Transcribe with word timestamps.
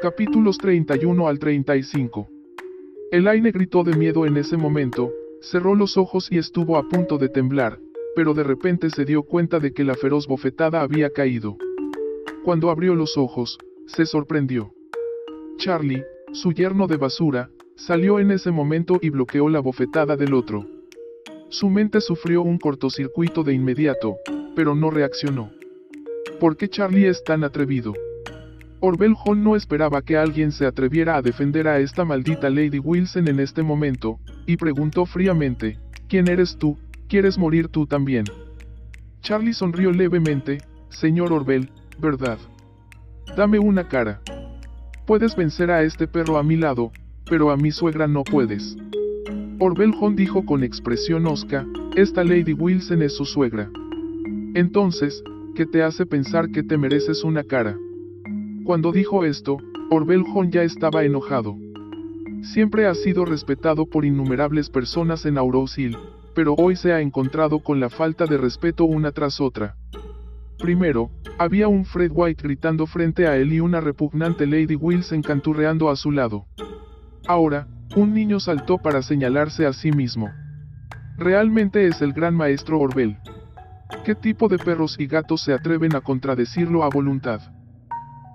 Capítulos 0.00 0.58
31 0.58 1.26
al 1.26 1.40
35. 1.40 2.28
Elaine 3.10 3.50
gritó 3.50 3.82
de 3.82 3.96
miedo 3.96 4.26
en 4.26 4.36
ese 4.36 4.56
momento, 4.56 5.12
cerró 5.40 5.74
los 5.74 5.96
ojos 5.96 6.28
y 6.30 6.38
estuvo 6.38 6.76
a 6.76 6.88
punto 6.88 7.18
de 7.18 7.28
temblar, 7.28 7.80
pero 8.14 8.32
de 8.32 8.44
repente 8.44 8.90
se 8.90 9.04
dio 9.04 9.24
cuenta 9.24 9.58
de 9.58 9.72
que 9.72 9.82
la 9.82 9.96
feroz 9.96 10.28
bofetada 10.28 10.82
había 10.82 11.10
caído. 11.10 11.56
Cuando 12.44 12.70
abrió 12.70 12.94
los 12.94 13.18
ojos, 13.18 13.58
se 13.86 14.06
sorprendió. 14.06 14.72
Charlie, 15.56 16.04
su 16.30 16.52
yerno 16.52 16.86
de 16.86 16.96
basura, 16.96 17.50
salió 17.74 18.20
en 18.20 18.30
ese 18.30 18.52
momento 18.52 19.00
y 19.02 19.10
bloqueó 19.10 19.48
la 19.48 19.58
bofetada 19.58 20.16
del 20.16 20.32
otro. 20.32 20.64
Su 21.48 21.70
mente 21.70 22.00
sufrió 22.00 22.42
un 22.42 22.58
cortocircuito 22.58 23.42
de 23.42 23.52
inmediato, 23.52 24.18
pero 24.54 24.76
no 24.76 24.92
reaccionó. 24.92 25.50
¿Por 26.38 26.56
qué 26.56 26.68
Charlie 26.68 27.08
es 27.08 27.24
tan 27.24 27.42
atrevido? 27.42 27.94
Orwell 28.80 29.16
Hall 29.24 29.42
no 29.42 29.56
esperaba 29.56 30.02
que 30.02 30.16
alguien 30.16 30.52
se 30.52 30.64
atreviera 30.64 31.16
a 31.16 31.22
defender 31.22 31.66
a 31.66 31.80
esta 31.80 32.04
maldita 32.04 32.48
Lady 32.48 32.78
Wilson 32.78 33.26
en 33.26 33.40
este 33.40 33.64
momento, 33.64 34.20
y 34.46 34.56
preguntó 34.56 35.04
fríamente, 35.04 35.78
¿quién 36.08 36.28
eres 36.28 36.56
tú? 36.56 36.78
¿Quieres 37.08 37.38
morir 37.38 37.68
tú 37.68 37.86
también? 37.86 38.24
Charlie 39.20 39.52
sonrió 39.52 39.90
levemente, 39.90 40.58
señor 40.90 41.32
Orwell, 41.32 41.70
¿verdad? 41.98 42.38
Dame 43.36 43.58
una 43.58 43.88
cara. 43.88 44.20
Puedes 45.06 45.34
vencer 45.34 45.72
a 45.72 45.82
este 45.82 46.06
perro 46.06 46.38
a 46.38 46.44
mi 46.44 46.56
lado, 46.56 46.92
pero 47.28 47.50
a 47.50 47.56
mi 47.56 47.72
suegra 47.72 48.06
no 48.06 48.22
puedes. 48.22 48.76
Orwell 49.58 49.94
Hall 50.00 50.14
dijo 50.14 50.46
con 50.46 50.62
expresión 50.62 51.26
osca, 51.26 51.66
esta 51.96 52.22
Lady 52.22 52.52
Wilson 52.52 53.02
es 53.02 53.16
su 53.16 53.24
suegra. 53.24 53.68
Entonces, 54.54 55.20
¿qué 55.56 55.66
te 55.66 55.82
hace 55.82 56.06
pensar 56.06 56.50
que 56.50 56.62
te 56.62 56.78
mereces 56.78 57.24
una 57.24 57.42
cara? 57.42 57.76
Cuando 58.68 58.92
dijo 58.92 59.24
esto, 59.24 59.56
Orbeljon 59.88 60.50
ya 60.50 60.62
estaba 60.62 61.02
enojado. 61.02 61.56
Siempre 62.42 62.86
ha 62.86 62.94
sido 62.94 63.24
respetado 63.24 63.86
por 63.86 64.04
innumerables 64.04 64.68
personas 64.68 65.24
en 65.24 65.38
Aurosil, 65.38 65.96
pero 66.34 66.52
hoy 66.52 66.76
se 66.76 66.92
ha 66.92 67.00
encontrado 67.00 67.60
con 67.60 67.80
la 67.80 67.88
falta 67.88 68.26
de 68.26 68.36
respeto 68.36 68.84
una 68.84 69.10
tras 69.10 69.40
otra. 69.40 69.76
Primero, 70.58 71.10
había 71.38 71.66
un 71.66 71.86
Fred 71.86 72.10
White 72.14 72.42
gritando 72.42 72.86
frente 72.86 73.26
a 73.26 73.38
él 73.38 73.54
y 73.54 73.60
una 73.60 73.80
repugnante 73.80 74.46
Lady 74.46 74.74
Wilson 74.74 75.22
canturreando 75.22 75.88
a 75.88 75.96
su 75.96 76.10
lado. 76.10 76.44
Ahora, 77.26 77.68
un 77.96 78.12
niño 78.12 78.38
saltó 78.38 78.76
para 78.76 79.00
señalarse 79.00 79.64
a 79.64 79.72
sí 79.72 79.92
mismo. 79.92 80.28
Realmente 81.16 81.86
es 81.86 82.02
el 82.02 82.12
gran 82.12 82.34
maestro 82.34 82.78
Orbel. 82.78 83.16
¿Qué 84.04 84.14
tipo 84.14 84.46
de 84.46 84.58
perros 84.58 84.96
y 84.98 85.06
gatos 85.06 85.40
se 85.40 85.54
atreven 85.54 85.96
a 85.96 86.02
contradecirlo 86.02 86.84
a 86.84 86.90
voluntad? 86.90 87.40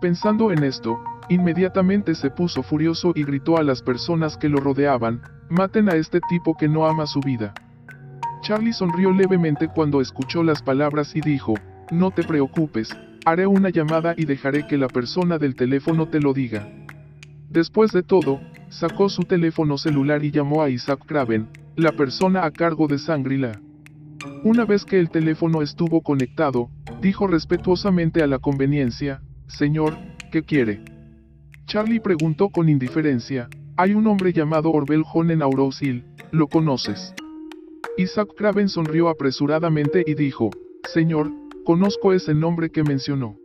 Pensando 0.04 0.52
en 0.52 0.66
esto, 0.66 1.02
inmediatamente 1.30 2.14
se 2.14 2.30
puso 2.30 2.62
furioso 2.62 3.14
y 3.16 3.24
gritó 3.24 3.56
a 3.56 3.64
las 3.64 3.82
personas 3.82 4.36
que 4.36 4.50
lo 4.50 4.58
rodeaban, 4.58 5.22
maten 5.50 5.88
a 5.88 5.96
este 5.96 6.20
tipo 6.28 6.58
que 6.58 6.68
no 6.68 6.86
ama 6.86 7.08
su 7.08 7.22
vida. 7.22 7.54
Charlie 8.42 8.74
sonrió 8.74 9.14
levemente 9.14 9.70
cuando 9.70 10.02
escuchó 10.02 10.44
las 10.44 10.62
palabras 10.62 11.16
y 11.16 11.22
dijo, 11.22 11.54
no 11.90 12.12
te 12.12 12.24
preocupes, 12.24 12.90
haré 13.24 13.48
una 13.48 13.70
llamada 13.70 14.14
y 14.18 14.26
dejaré 14.26 14.68
que 14.68 14.78
la 14.78 14.90
persona 14.90 15.38
del 15.38 15.56
teléfono 15.56 16.10
te 16.10 16.20
lo 16.20 16.34
diga. 16.34 16.68
Después 17.50 17.94
de 17.94 18.04
todo, 18.04 18.42
sacó 18.68 19.08
su 19.08 19.22
teléfono 19.22 19.78
celular 19.78 20.26
y 20.26 20.32
llamó 20.32 20.64
a 20.64 20.70
Isaac 20.70 21.06
Craven, 21.06 21.48
la 21.78 21.94
persona 21.94 22.44
a 22.44 22.52
cargo 22.52 22.88
de 22.88 22.98
Sangrila. 22.98 23.54
Una 24.44 24.66
vez 24.66 24.84
que 24.84 25.00
el 25.00 25.10
teléfono 25.10 25.62
estuvo 25.62 26.02
conectado, 26.02 26.70
dijo 27.02 27.26
respetuosamente 27.26 28.22
a 28.22 28.28
la 28.28 28.40
conveniencia, 28.40 29.22
Señor, 29.48 29.96
¿qué 30.32 30.44
quiere? 30.44 30.84
Charlie 31.66 32.00
preguntó 32.00 32.50
con 32.50 32.70
indiferencia, 32.70 33.50
hay 33.78 33.94
un 33.94 34.08
hombre 34.08 34.34
llamado 34.34 34.72
Orbel 34.72 35.04
John 35.04 35.32
en 35.32 35.42
Aurosil, 35.42 36.04
¿lo 36.32 36.48
conoces? 36.48 37.14
Isaac 37.98 38.30
Craven 38.36 38.70
sonrió 38.70 39.10
apresuradamente 39.10 40.04
y 40.06 40.16
dijo, 40.16 40.50
Señor, 40.84 41.32
conozco 41.64 42.14
ese 42.14 42.34
nombre 42.34 42.70
que 42.70 42.84
mencionó. 42.84 43.38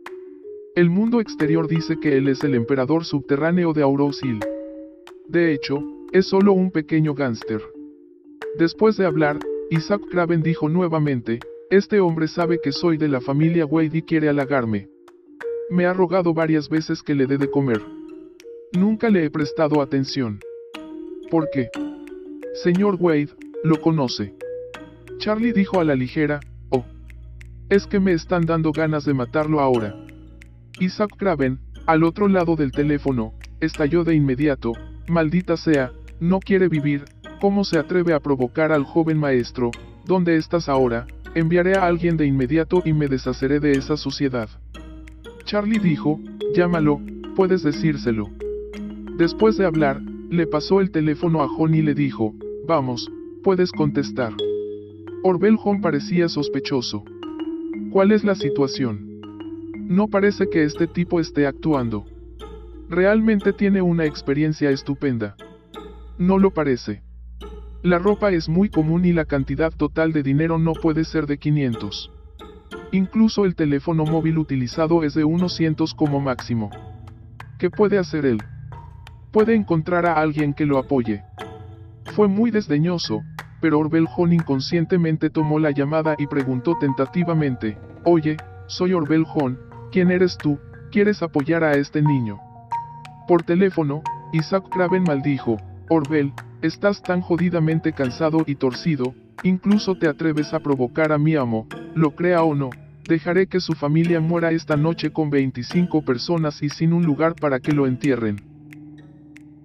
El 0.75 0.89
mundo 0.89 1.19
exterior 1.19 1.67
dice 1.67 1.99
que 1.99 2.17
él 2.17 2.27
es 2.27 2.43
el 2.43 2.55
emperador 2.55 3.05
subterráneo 3.05 3.73
de 3.73 3.83
Aurosil. 3.83 4.39
De 5.27 5.53
hecho, 5.53 5.83
es 6.11 6.27
solo 6.27 6.53
un 6.53 6.71
pequeño 6.71 7.13
gánster. 7.13 7.61
Después 8.57 8.97
de 8.97 9.05
hablar, 9.05 9.39
Isaac 9.69 10.01
Craven 10.09 10.41
dijo 10.41 10.69
nuevamente, 10.69 11.39
este 11.69 11.99
hombre 11.99 12.27
sabe 12.27 12.59
que 12.63 12.71
soy 12.71 12.97
de 12.97 13.07
la 13.07 13.21
familia 13.21 13.65
Wade 13.65 13.99
y 13.99 14.01
quiere 14.01 14.29
halagarme. 14.29 14.89
Me 15.71 15.85
ha 15.85 15.93
rogado 15.93 16.33
varias 16.33 16.67
veces 16.67 17.03
que 17.03 17.13
le 17.13 17.27
dé 17.27 17.37
de 17.37 17.49
comer. 17.51 17.81
Nunca 18.73 19.09
le 19.09 19.23
he 19.23 19.29
prestado 19.29 19.81
atención. 19.81 20.39
¿Por 21.29 21.47
qué? 21.51 21.69
Señor 22.63 22.97
Wade, 22.99 23.29
lo 23.63 23.79
conoce. 23.79 24.33
Charlie 25.19 25.53
dijo 25.53 25.79
a 25.79 25.83
la 25.83 25.93
ligera, 25.93 26.39
oh. 26.69 26.85
Es 27.69 27.85
que 27.85 27.99
me 27.99 28.13
están 28.13 28.47
dando 28.47 28.71
ganas 28.71 29.05
de 29.05 29.13
matarlo 29.13 29.59
ahora. 29.59 29.95
Isaac 30.79 31.11
Craven, 31.17 31.59
al 31.85 32.03
otro 32.03 32.27
lado 32.27 32.55
del 32.55 32.71
teléfono, 32.71 33.33
estalló 33.59 34.03
de 34.03 34.15
inmediato, 34.15 34.73
maldita 35.07 35.55
sea, 35.55 35.91
no 36.19 36.39
quiere 36.39 36.67
vivir, 36.67 37.05
¿cómo 37.39 37.63
se 37.63 37.77
atreve 37.77 38.13
a 38.13 38.19
provocar 38.19 38.71
al 38.71 38.85
joven 38.85 39.19
maestro? 39.19 39.69
¿Dónde 40.03 40.35
estás 40.35 40.67
ahora? 40.67 41.05
Enviaré 41.35 41.77
a 41.77 41.85
alguien 41.85 42.17
de 42.17 42.25
inmediato 42.25 42.81
y 42.85 42.93
me 42.93 43.07
deshaceré 43.07 43.59
de 43.59 43.73
esa 43.73 43.97
suciedad. 43.97 44.49
Charlie 45.49 45.79
dijo, 45.79 46.19
llámalo, 46.53 47.01
puedes 47.35 47.63
decírselo. 47.63 48.29
Después 49.17 49.57
de 49.57 49.65
hablar, 49.65 49.99
le 50.29 50.45
pasó 50.45 50.79
el 50.79 50.91
teléfono 50.91 51.41
a 51.41 51.47
John 51.47 51.73
y 51.73 51.81
le 51.81 51.95
dijo, 51.95 52.35
vamos, 52.67 53.11
puedes 53.43 53.71
contestar. 53.71 54.31
Orbel 55.23 55.55
John 55.55 55.81
parecía 55.81 56.29
sospechoso. 56.29 57.03
¿Cuál 57.91 58.11
es 58.11 58.23
la 58.23 58.35
situación? 58.35 59.21
No 59.87 60.07
parece 60.07 60.51
que 60.51 60.65
este 60.65 60.85
tipo 60.85 61.19
esté 61.19 61.47
actuando. 61.47 62.05
Realmente 62.87 63.51
tiene 63.51 63.81
una 63.81 64.05
experiencia 64.05 64.69
estupenda. 64.69 65.35
No 66.19 66.37
lo 66.37 66.51
parece. 66.51 67.01
La 67.81 67.97
ropa 67.97 68.29
es 68.29 68.49
muy 68.49 68.69
común 68.69 69.03
y 69.03 69.13
la 69.13 69.25
cantidad 69.25 69.73
total 69.75 70.13
de 70.13 70.21
dinero 70.21 70.59
no 70.59 70.73
puede 70.73 71.05
ser 71.05 71.25
de 71.25 71.39
500. 71.39 72.11
Incluso 72.91 73.45
el 73.45 73.55
teléfono 73.55 74.03
móvil 74.03 74.39
utilizado 74.39 75.03
es 75.03 75.13
de 75.13 75.23
unos 75.23 75.55
cientos 75.55 75.93
como 75.93 76.19
máximo. 76.19 76.71
¿Qué 77.59 77.69
puede 77.69 77.99
hacer 77.99 78.25
él? 78.25 78.41
Puede 79.31 79.53
encontrar 79.53 80.07
a 80.07 80.13
alguien 80.13 80.53
que 80.55 80.65
lo 80.65 80.79
apoye. 80.79 81.23
Fue 82.15 82.27
muy 82.27 82.49
desdeñoso, 82.49 83.21
pero 83.61 83.77
Orbel 83.77 84.07
John 84.07 84.33
inconscientemente 84.33 85.29
tomó 85.29 85.59
la 85.59 85.69
llamada 85.69 86.15
y 86.17 86.25
preguntó 86.25 86.77
tentativamente, 86.79 87.77
Oye, 88.05 88.37
soy 88.65 88.93
Orbel 88.93 89.23
John, 89.23 89.59
¿quién 89.91 90.09
eres 90.09 90.37
tú? 90.37 90.57
¿Quieres 90.91 91.21
apoyar 91.21 91.63
a 91.63 91.73
este 91.73 92.01
niño? 92.01 92.39
Por 93.27 93.43
teléfono, 93.43 94.01
Isaac 94.33 94.63
Craven 94.71 95.03
maldijo, 95.03 95.57
Orbel, 95.89 96.33
estás 96.63 97.03
tan 97.03 97.21
jodidamente 97.21 97.93
cansado 97.93 98.43
y 98.47 98.55
torcido, 98.55 99.13
incluso 99.43 99.95
te 99.95 100.07
atreves 100.07 100.53
a 100.55 100.59
provocar 100.59 101.11
a 101.11 101.19
mi 101.19 101.35
amo, 101.35 101.67
lo 101.95 102.15
crea 102.15 102.43
o 102.43 102.55
no, 102.55 102.69
dejaré 103.07 103.47
que 103.47 103.59
su 103.59 103.73
familia 103.73 104.19
muera 104.19 104.51
esta 104.51 104.77
noche 104.77 105.11
con 105.11 105.29
25 105.29 106.03
personas 106.03 106.61
y 106.61 106.69
sin 106.69 106.93
un 106.93 107.03
lugar 107.03 107.35
para 107.35 107.59
que 107.59 107.71
lo 107.71 107.87
entierren. 107.87 108.37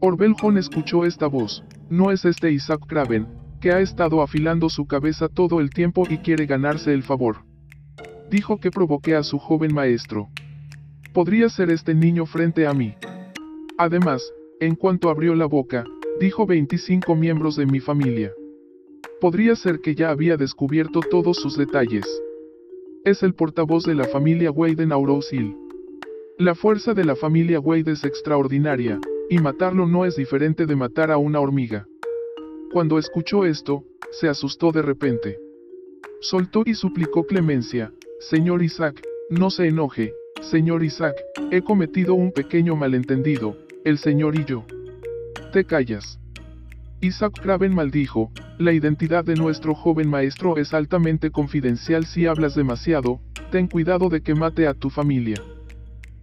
Orbel 0.00 0.34
escuchó 0.56 1.04
esta 1.04 1.26
voz, 1.26 1.64
no 1.88 2.10
es 2.10 2.24
este 2.24 2.52
Isaac 2.52 2.80
Craven, 2.86 3.26
que 3.60 3.72
ha 3.72 3.80
estado 3.80 4.22
afilando 4.22 4.68
su 4.68 4.86
cabeza 4.86 5.28
todo 5.28 5.60
el 5.60 5.70
tiempo 5.70 6.04
y 6.08 6.18
quiere 6.18 6.46
ganarse 6.46 6.92
el 6.92 7.02
favor. 7.02 7.38
Dijo 8.30 8.58
que 8.58 8.70
provoqué 8.70 9.14
a 9.14 9.22
su 9.22 9.38
joven 9.38 9.72
maestro. 9.72 10.28
Podría 11.12 11.48
ser 11.48 11.70
este 11.70 11.94
niño 11.94 12.26
frente 12.26 12.66
a 12.66 12.74
mí. 12.74 12.94
Además, 13.78 14.22
en 14.60 14.74
cuanto 14.74 15.08
abrió 15.08 15.34
la 15.34 15.46
boca, 15.46 15.84
dijo 16.20 16.46
25 16.46 17.14
miembros 17.14 17.56
de 17.56 17.66
mi 17.66 17.80
familia. 17.80 18.32
Podría 19.24 19.56
ser 19.56 19.80
que 19.80 19.94
ya 19.94 20.10
había 20.10 20.36
descubierto 20.36 21.00
todos 21.00 21.38
sus 21.38 21.56
detalles. 21.56 22.04
Es 23.06 23.22
el 23.22 23.32
portavoz 23.32 23.84
de 23.84 23.94
la 23.94 24.04
familia 24.04 24.50
Wade 24.50 24.82
en 24.82 24.92
Aurosil. 24.92 25.56
La 26.36 26.54
fuerza 26.54 26.92
de 26.92 27.06
la 27.06 27.16
familia 27.16 27.58
Wade 27.58 27.92
es 27.92 28.04
extraordinaria, 28.04 29.00
y 29.30 29.38
matarlo 29.38 29.86
no 29.86 30.04
es 30.04 30.16
diferente 30.16 30.66
de 30.66 30.76
matar 30.76 31.10
a 31.10 31.16
una 31.16 31.40
hormiga. 31.40 31.86
Cuando 32.70 32.98
escuchó 32.98 33.46
esto, 33.46 33.84
se 34.10 34.28
asustó 34.28 34.72
de 34.72 34.82
repente. 34.82 35.38
Soltó 36.20 36.62
y 36.66 36.74
suplicó 36.74 37.24
clemencia, 37.24 37.94
Señor 38.20 38.62
Isaac, 38.62 39.00
no 39.30 39.48
se 39.48 39.68
enoje, 39.68 40.12
señor 40.42 40.84
Isaac, 40.84 41.16
he 41.50 41.62
cometido 41.62 42.12
un 42.12 42.30
pequeño 42.30 42.76
malentendido, 42.76 43.56
el 43.86 43.96
señor 43.96 44.38
y 44.38 44.44
yo. 44.44 44.66
Te 45.50 45.64
callas. 45.64 46.20
Isaac 47.04 47.38
Craven 47.42 47.74
maldijo, 47.74 48.32
la 48.56 48.72
identidad 48.72 49.26
de 49.26 49.34
nuestro 49.34 49.74
joven 49.74 50.08
maestro 50.08 50.56
es 50.56 50.72
altamente 50.72 51.30
confidencial 51.30 52.06
si 52.06 52.24
hablas 52.24 52.54
demasiado, 52.54 53.20
ten 53.50 53.66
cuidado 53.66 54.08
de 54.08 54.22
que 54.22 54.34
mate 54.34 54.66
a 54.66 54.72
tu 54.72 54.88
familia. 54.88 55.36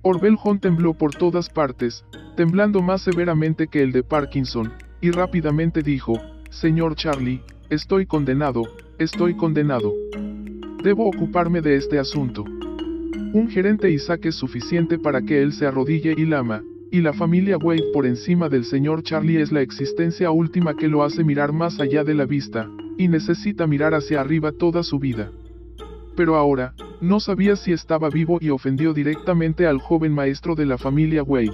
Orbel 0.02 0.36
John 0.38 0.60
tembló 0.60 0.96
por 0.96 1.14
todas 1.14 1.52
partes, 1.52 2.04
temblando 2.36 2.82
más 2.82 3.04
severamente 3.04 3.68
que 3.68 3.84
el 3.84 3.92
de 3.92 4.02
Parkinson, 4.02 4.74
y 5.02 5.12
rápidamente 5.12 5.84
dijo, 5.84 6.14
Señor 6.50 6.96
Charlie, 6.96 7.44
estoy 7.70 8.08
condenado, 8.08 8.64
estoy 8.98 9.36
condenado. 9.36 9.94
Debo 10.84 11.08
ocuparme 11.08 11.62
de 11.62 11.76
este 11.76 12.00
asunto. 12.00 12.44
Un 12.44 13.50
gerente 13.52 13.92
Isaac 13.92 14.26
es 14.26 14.34
suficiente 14.34 14.98
para 14.98 15.22
que 15.22 15.44
él 15.44 15.54
se 15.54 15.68
arrodille 15.68 16.16
y 16.18 16.26
lama, 16.26 16.64
y 16.92 17.00
la 17.00 17.14
familia 17.14 17.58
Wade 17.58 17.92
por 17.94 18.06
encima 18.06 18.50
del 18.50 18.66
señor 18.66 19.02
Charlie 19.02 19.42
es 19.42 19.52
la 19.52 19.62
existencia 19.62 20.30
última 20.30 20.76
que 20.76 20.90
lo 20.90 21.04
hace 21.04 21.24
mirar 21.24 21.54
más 21.54 21.80
allá 21.80 22.04
de 22.04 22.14
la 22.14 22.26
vista, 22.26 22.70
y 22.98 23.08
necesita 23.08 23.66
mirar 23.66 23.94
hacia 23.94 24.20
arriba 24.20 24.52
toda 24.52 24.84
su 24.84 25.00
vida. 25.00 25.32
Pero 26.18 26.36
ahora, 26.36 26.74
no 27.00 27.22
sabía 27.22 27.56
si 27.56 27.72
estaba 27.72 28.10
vivo 28.10 28.40
y 28.42 28.50
ofendió 28.50 28.94
directamente 28.94 29.66
al 29.66 29.80
joven 29.80 30.14
maestro 30.14 30.54
de 30.54 30.66
la 30.66 30.78
familia 30.78 31.24
Wade. 31.24 31.54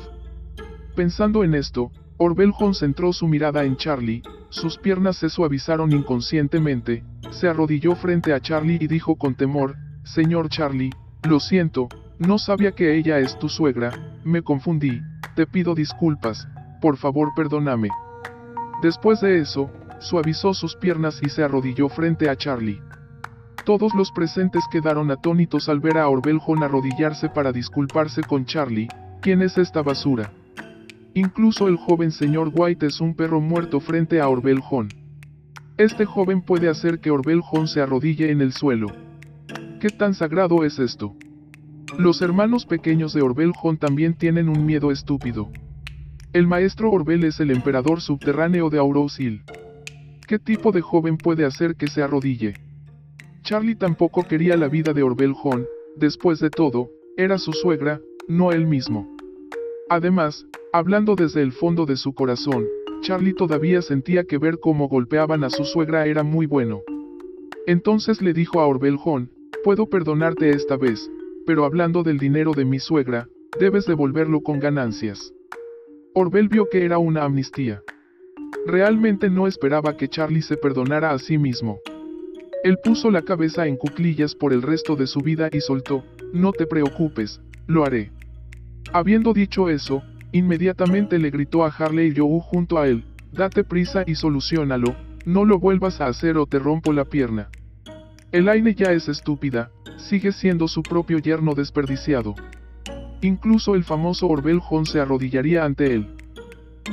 Pensando 0.95 1.43
en 1.43 1.53
esto, 1.53 1.91
Orbel 2.17 2.51
centró 2.73 3.13
su 3.13 3.27
mirada 3.27 3.63
en 3.63 3.77
Charlie, 3.77 4.23
sus 4.49 4.79
piernas 4.79 5.17
se 5.17 5.29
suavizaron 5.29 5.91
inconscientemente, 5.91 7.03
se 7.29 7.47
arrodilló 7.47 7.95
frente 7.95 8.33
a 8.33 8.39
Charlie 8.39 8.79
y 8.81 8.87
dijo 8.87 9.15
con 9.15 9.35
temor, 9.35 9.75
Señor 10.03 10.49
Charlie, 10.49 10.89
lo 11.29 11.39
siento, 11.39 11.89
no 12.17 12.39
sabía 12.39 12.71
que 12.71 12.97
ella 12.97 13.19
es 13.19 13.37
tu 13.37 13.49
suegra, 13.49 13.91
me 14.23 14.41
confundí, 14.41 14.99
te 15.37 15.45
pido 15.45 15.75
disculpas, 15.75 16.47
por 16.81 16.97
favor 16.97 17.31
perdóname. 17.35 17.89
Después 18.81 19.21
de 19.21 19.37
eso, 19.37 19.69
suavizó 19.99 20.55
sus 20.55 20.75
piernas 20.75 21.21
y 21.21 21.29
se 21.29 21.43
arrodilló 21.43 21.89
frente 21.89 22.27
a 22.27 22.35
Charlie. 22.35 22.81
Todos 23.63 23.93
los 23.93 24.11
presentes 24.11 24.63
quedaron 24.71 25.11
atónitos 25.11 25.69
al 25.69 25.79
ver 25.79 25.99
a 25.99 26.09
Orbeljon 26.09 26.63
arrodillarse 26.63 27.29
para 27.29 27.51
disculparse 27.51 28.23
con 28.23 28.45
Charlie, 28.45 28.87
¿quién 29.21 29.43
es 29.43 29.59
esta 29.59 29.83
basura? 29.83 30.31
Incluso 31.13 31.67
el 31.67 31.77
joven 31.77 32.11
señor 32.11 32.51
White 32.51 32.87
es 32.87 32.99
un 32.99 33.15
perro 33.15 33.39
muerto 33.39 33.79
frente 33.79 34.19
a 34.19 34.29
Orbeljon. 34.29 34.87
Este 35.77 36.05
joven 36.05 36.41
puede 36.41 36.67
hacer 36.67 36.99
que 36.99 37.11
Orbeljon 37.11 37.67
se 37.67 37.79
arrodille 37.79 38.31
en 38.31 38.41
el 38.41 38.53
suelo. 38.53 38.87
¿Qué 39.79 39.89
tan 39.89 40.15
sagrado 40.15 40.63
es 40.63 40.79
esto? 40.79 41.15
Los 41.97 42.21
hermanos 42.21 42.65
pequeños 42.65 43.13
de 43.13 43.21
Orbeljon 43.21 43.77
también 43.77 44.15
tienen 44.15 44.49
un 44.49 44.65
miedo 44.65 44.91
estúpido. 44.91 45.49
El 46.33 46.47
maestro 46.47 46.91
Orbel 46.91 47.23
es 47.23 47.39
el 47.39 47.51
emperador 47.51 48.01
subterráneo 48.01 48.69
de 48.69 48.79
Aurosil. 48.79 49.43
¿Qué 50.27 50.39
tipo 50.39 50.71
de 50.71 50.81
joven 50.81 51.17
puede 51.17 51.45
hacer 51.45 51.75
que 51.75 51.87
se 51.87 52.03
arrodille? 52.03 52.53
Charlie 53.43 53.75
tampoco 53.75 54.23
quería 54.23 54.57
la 54.57 54.67
vida 54.67 54.93
de 54.93 55.03
Orbeljon, 55.03 55.65
después 55.95 56.39
de 56.39 56.49
todo, 56.49 56.89
era 57.15 57.37
su 57.37 57.53
suegra, 57.53 58.01
no 58.27 58.51
él 58.51 58.67
mismo. 58.67 59.15
Además, 59.89 60.45
Hablando 60.73 61.15
desde 61.15 61.41
el 61.41 61.53
fondo 61.53 61.85
de 61.85 61.95
su 61.95 62.13
corazón, 62.13 62.67
Charlie 63.01 63.33
todavía 63.33 63.81
sentía 63.81 64.25
que 64.25 64.37
ver 64.37 64.59
cómo 64.59 64.89
golpeaban 64.89 65.45
a 65.45 65.49
su 65.49 65.63
suegra 65.63 66.05
era 66.07 66.23
muy 66.23 66.45
bueno. 66.45 66.81
Entonces 67.65 68.21
le 68.21 68.33
dijo 68.33 68.59
a 68.59 68.67
Orbeljon, 68.67 69.31
puedo 69.63 69.87
perdonarte 69.87 70.49
esta 70.49 70.75
vez, 70.75 71.09
pero 71.47 71.65
hablando 71.65 72.03
del 72.03 72.19
dinero 72.19 72.51
de 72.51 72.65
mi 72.65 72.77
suegra, 72.77 73.27
debes 73.59 73.87
devolverlo 73.87 74.41
con 74.41 74.59
ganancias. 74.59 75.33
Orbel 76.13 76.47
vio 76.47 76.67
que 76.69 76.85
era 76.85 76.99
una 76.99 77.23
amnistía. 77.23 77.81
Realmente 78.67 79.31
no 79.31 79.47
esperaba 79.47 79.97
que 79.97 80.07
Charlie 80.07 80.43
se 80.43 80.57
perdonara 80.57 81.09
a 81.09 81.17
sí 81.17 81.39
mismo. 81.39 81.79
Él 82.63 82.77
puso 82.83 83.09
la 83.09 83.23
cabeza 83.23 83.65
en 83.65 83.77
cuclillas 83.77 84.35
por 84.35 84.53
el 84.53 84.61
resto 84.61 84.95
de 84.95 85.07
su 85.07 85.21
vida 85.21 85.49
y 85.51 85.61
soltó, 85.61 86.03
no 86.33 86.51
te 86.51 86.67
preocupes, 86.67 87.41
lo 87.65 87.83
haré. 87.83 88.11
Habiendo 88.93 89.33
dicho 89.33 89.69
eso, 89.69 90.03
Inmediatamente 90.31 91.19
le 91.19 91.29
gritó 91.29 91.63
a 91.63 91.69
Harley 91.69 92.13
Joe 92.15 92.39
junto 92.41 92.77
a 92.77 92.87
él, 92.87 93.05
date 93.31 93.63
prisa 93.63 94.03
y 94.05 94.15
solucionalo, 94.15 94.95
no 95.25 95.45
lo 95.45 95.57
vuelvas 95.57 96.01
a 96.01 96.07
hacer 96.07 96.37
o 96.37 96.45
te 96.45 96.59
rompo 96.59 96.91
la 96.91 97.05
pierna. 97.05 97.49
Elaine 98.33 98.75
ya 98.75 98.91
es 98.91 99.07
estúpida, 99.07 99.71
sigue 99.95 100.33
siendo 100.33 100.67
su 100.67 100.83
propio 100.83 101.17
yerno 101.19 101.55
desperdiciado. 101.55 102.35
Incluso 103.21 103.73
el 103.73 103.85
famoso 103.85 104.27
Orbel 104.27 104.59
se 104.83 104.99
arrodillaría 104.99 105.63
ante 105.63 105.93
él. 105.93 106.07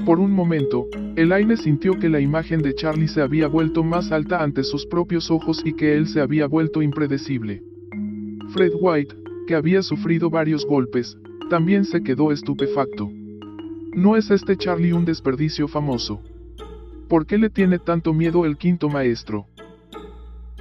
Por 0.06 0.20
un 0.20 0.30
momento, 0.30 0.86
Elaine 1.16 1.56
sintió 1.56 1.98
que 1.98 2.08
la 2.08 2.20
imagen 2.20 2.62
de 2.62 2.74
Charlie 2.76 3.08
se 3.08 3.20
había 3.20 3.48
vuelto 3.48 3.82
más 3.82 4.12
alta 4.12 4.44
ante 4.44 4.62
sus 4.62 4.86
propios 4.86 5.28
ojos 5.28 5.60
y 5.64 5.72
que 5.72 5.96
él 5.96 6.06
se 6.06 6.20
había 6.20 6.46
vuelto 6.46 6.82
impredecible. 6.82 7.64
Fred 8.52 8.72
White, 8.80 9.16
que 9.48 9.56
había 9.56 9.82
sufrido 9.82 10.30
varios 10.30 10.64
golpes, 10.64 11.18
también 11.50 11.84
se 11.84 12.02
quedó 12.04 12.30
estupefacto. 12.30 13.10
¿No 13.92 14.16
es 14.16 14.30
este 14.30 14.56
Charlie 14.56 14.92
un 14.92 15.04
desperdicio 15.04 15.66
famoso? 15.66 16.22
¿Por 17.08 17.26
qué 17.26 17.38
le 17.38 17.50
tiene 17.50 17.80
tanto 17.80 18.14
miedo 18.14 18.44
el 18.44 18.56
quinto 18.56 18.88
maestro? 18.88 19.48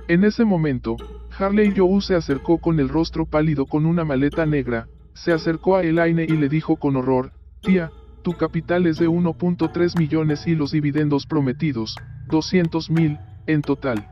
En 0.10 0.26
ese 0.26 0.44
momento, 0.44 0.98
Harley 1.38 1.74
Joe 1.76 2.02
se 2.02 2.16
acercó 2.16 2.58
con 2.58 2.80
el 2.82 2.90
rostro 2.90 3.26
pálido 3.26 3.66
con 3.66 3.86
una 3.86 4.04
maleta 4.04 4.46
negra, 4.46 4.88
se 5.14 5.32
acercó 5.32 5.78
a 5.78 5.84
Elaine 5.84 6.24
y 6.24 6.34
le 6.34 6.50
dijo 6.50 6.76
con 6.76 6.98
horror, 6.98 7.32
tía, 7.62 7.90
tu 8.22 8.34
capital 8.34 8.86
es 8.86 8.98
de 8.98 9.08
1.3 9.08 9.98
millones 9.98 10.46
y 10.46 10.56
los 10.56 10.72
dividendos 10.72 11.26
prometidos, 11.26 11.96
200 12.28 12.90
mil, 12.90 13.18
en 13.48 13.62
total. 13.62 14.10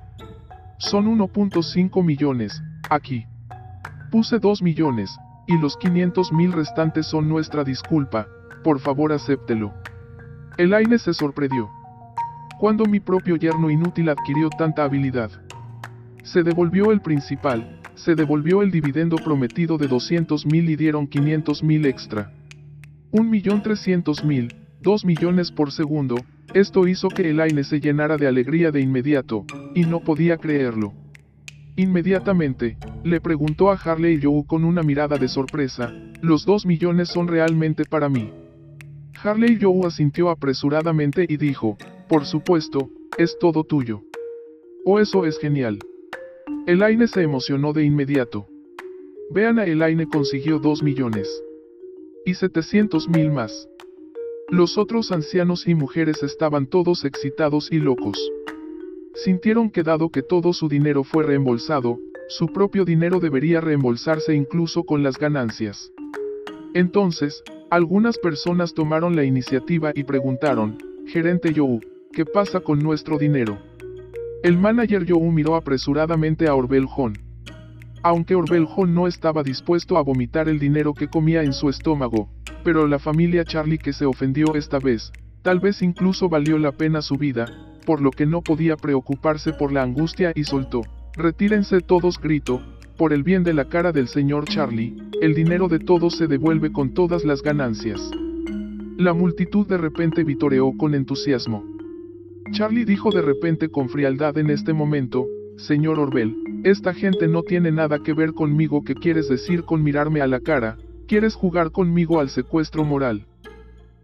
Son 0.78 1.08
1.5 1.08 2.04
millones, 2.06 2.64
aquí. 2.90 3.26
Puse 4.12 4.40
2 4.40 4.62
millones, 4.62 5.14
y 5.46 5.58
los 5.58 5.76
500 5.76 6.32
mil 6.32 6.54
restantes 6.54 7.06
son 7.06 7.28
nuestra 7.28 7.66
disculpa, 7.66 8.28
por 8.64 8.80
favor 8.80 9.12
acéptelo. 9.12 9.74
Elaine 10.58 10.98
se 10.98 11.14
sorprendió. 11.14 11.70
Cuando 12.60 12.86
mi 12.86 13.00
propio 13.02 13.36
yerno 13.36 13.70
inútil 13.70 14.10
adquirió 14.10 14.50
tanta 14.50 14.84
habilidad? 14.84 15.32
Se 16.32 16.44
devolvió 16.44 16.94
el 16.94 17.02
principal, 17.02 17.82
se 17.94 18.16
devolvió 18.16 18.62
el 18.62 18.72
dividendo 18.72 19.18
prometido 19.18 19.78
de 19.78 19.90
200 19.90 20.46
mil 20.46 20.70
y 20.70 20.78
dieron 20.78 21.06
500 21.06 21.62
mil 21.62 21.86
extra. 21.86 22.32
Un 23.12 23.30
millón 23.30 23.62
trescientos 23.62 24.24
mil, 24.24 24.56
dos 24.82 25.04
millones 25.04 25.52
por 25.52 25.74
segundo, 25.74 26.16
esto 26.54 26.88
hizo 26.88 27.10
que 27.10 27.32
Elaine 27.32 27.66
se 27.66 27.82
llenara 27.82 28.16
de 28.16 28.28
alegría 28.28 28.72
de 28.72 28.80
inmediato, 28.80 29.46
y 29.76 29.82
no 29.82 30.00
podía 30.00 30.38
creerlo. 30.38 30.94
Inmediatamente, 31.76 32.78
le 33.04 33.20
preguntó 33.20 33.70
a 33.70 33.76
Harley 33.76 34.18
Joe 34.24 34.46
con 34.48 34.64
una 34.64 34.84
mirada 34.84 35.18
de 35.18 35.28
sorpresa, 35.28 35.94
los 36.22 36.46
dos 36.46 36.66
millones 36.66 37.10
son 37.10 37.28
realmente 37.28 37.84
para 37.84 38.08
mí. 38.08 38.32
Harley 39.22 39.60
Joe 39.62 39.86
asintió 39.86 40.30
apresuradamente 40.30 41.26
y 41.28 41.36
dijo, 41.36 41.78
por 42.08 42.24
supuesto, 42.26 42.90
es 43.18 43.38
todo 43.38 43.66
tuyo. 43.66 44.02
Oh 44.86 44.98
eso 44.98 45.26
es 45.26 45.38
genial. 45.38 45.78
Elaine 46.68 47.08
se 47.08 47.24
emocionó 47.24 47.74
de 47.74 47.84
inmediato. 47.84 48.48
Vean 49.32 49.58
a 49.58 49.66
Elaine 49.66 50.08
consiguió 50.08 50.60
2 50.60 50.84
millones. 50.84 51.28
Y 52.24 52.36
700 52.36 53.10
mil 53.10 53.32
más. 53.32 53.68
Los 54.48 54.78
otros 54.78 55.12
ancianos 55.12 55.68
y 55.68 55.74
mujeres 55.74 56.22
estaban 56.22 56.68
todos 56.68 57.04
excitados 57.04 57.72
y 57.72 57.80
locos. 57.80 58.32
Sintieron 59.16 59.72
que 59.72 59.82
dado 59.82 60.10
que 60.10 60.22
todo 60.22 60.54
su 60.54 60.70
dinero 60.70 61.04
fue 61.04 61.24
reembolsado, 61.24 61.98
su 62.28 62.46
propio 62.46 62.86
dinero 62.86 63.20
debería 63.20 63.60
reembolsarse 63.60 64.36
incluso 64.36 64.84
con 64.84 65.02
las 65.02 65.18
ganancias. 65.18 65.92
Entonces, 66.76 67.44
algunas 67.72 68.20
personas 68.20 68.76
tomaron 68.76 69.16
la 69.16 69.24
iniciativa 69.24 69.94
y 69.96 70.04
preguntaron, 70.04 70.78
Gerente 71.08 71.54
Joe, 71.56 71.80
¿qué 72.14 72.24
pasa 72.24 72.60
con 72.60 72.80
nuestro 72.80 73.18
dinero? 73.18 73.58
El 74.44 74.58
manager 74.58 75.06
Joe 75.08 75.32
miró 75.32 75.56
apresuradamente 75.56 76.48
a 76.48 76.56
Orbeljon. 76.56 77.14
Aunque 78.02 78.34
Orbeljon 78.34 78.92
no 78.92 79.06
estaba 79.06 79.44
dispuesto 79.44 79.98
a 79.98 80.02
vomitar 80.02 80.50
el 80.50 80.58
dinero 80.58 80.96
que 80.96 81.08
comía 81.08 81.44
en 81.44 81.54
su 81.54 81.70
estómago, 81.70 82.28
pero 82.64 82.88
la 82.88 82.98
familia 82.98 83.46
Charlie 83.46 83.78
que 83.78 83.94
se 83.94 84.06
ofendió 84.06 84.56
esta 84.56 84.80
vez, 84.80 85.12
tal 85.44 85.60
vez 85.60 85.84
incluso 85.84 86.28
valió 86.28 86.58
la 86.58 86.72
pena 86.72 87.04
su 87.04 87.18
vida, 87.18 87.46
por 87.86 88.02
lo 88.02 88.10
que 88.10 88.26
no 88.26 88.42
podía 88.42 88.78
preocuparse 88.78 89.54
por 89.54 89.72
la 89.72 89.84
angustia 89.84 90.32
y 90.34 90.44
soltó. 90.44 90.82
Retírense 91.16 91.82
todos 91.82 92.20
grito, 92.20 92.64
por 92.98 93.14
el 93.14 93.22
bien 93.22 93.44
de 93.44 93.54
la 93.54 93.66
cara 93.66 93.92
del 93.92 94.08
señor 94.08 94.46
Charlie, 94.46 94.98
el 95.22 95.36
dinero 95.36 95.68
de 95.68 95.78
todos 95.78 96.18
se 96.18 96.26
devuelve 96.26 96.72
con 96.72 96.96
todas 96.96 97.26
las 97.26 97.44
ganancias. 97.44 98.10
La 98.98 99.14
multitud 99.14 99.68
de 99.68 99.78
repente 99.78 100.24
vitoreó 100.24 100.72
con 100.76 100.96
entusiasmo. 100.96 101.64
Charlie 102.52 102.84
dijo 102.84 103.12
de 103.12 103.22
repente 103.22 103.70
con 103.70 103.88
frialdad 103.88 104.38
en 104.38 104.50
este 104.50 104.74
momento, 104.74 105.26
Señor 105.56 106.00
Orbel, 106.00 106.36
esta 106.66 106.94
gente 106.94 107.30
no 107.30 107.44
tiene 107.44 107.72
nada 107.72 108.00
que 108.04 108.14
ver 108.14 108.34
conmigo. 108.34 108.84
¿Qué 108.84 108.94
quieres 108.94 109.30
decir 109.30 109.64
con 109.64 109.82
mirarme 109.84 110.20
a 110.20 110.28
la 110.28 110.42
cara? 110.42 110.78
¿Quieres 111.08 111.34
jugar 111.34 111.72
conmigo 111.72 112.20
al 112.20 112.30
secuestro 112.30 112.84
moral? 112.84 113.26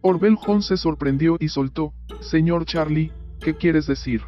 Orbel 0.02 0.36
John 0.36 0.62
se 0.62 0.78
sorprendió 0.78 1.36
y 1.42 1.50
soltó, 1.50 1.94
Señor 2.22 2.66
Charlie, 2.66 3.12
¿qué 3.42 3.56
quieres 3.56 3.86
decir? 3.86 4.22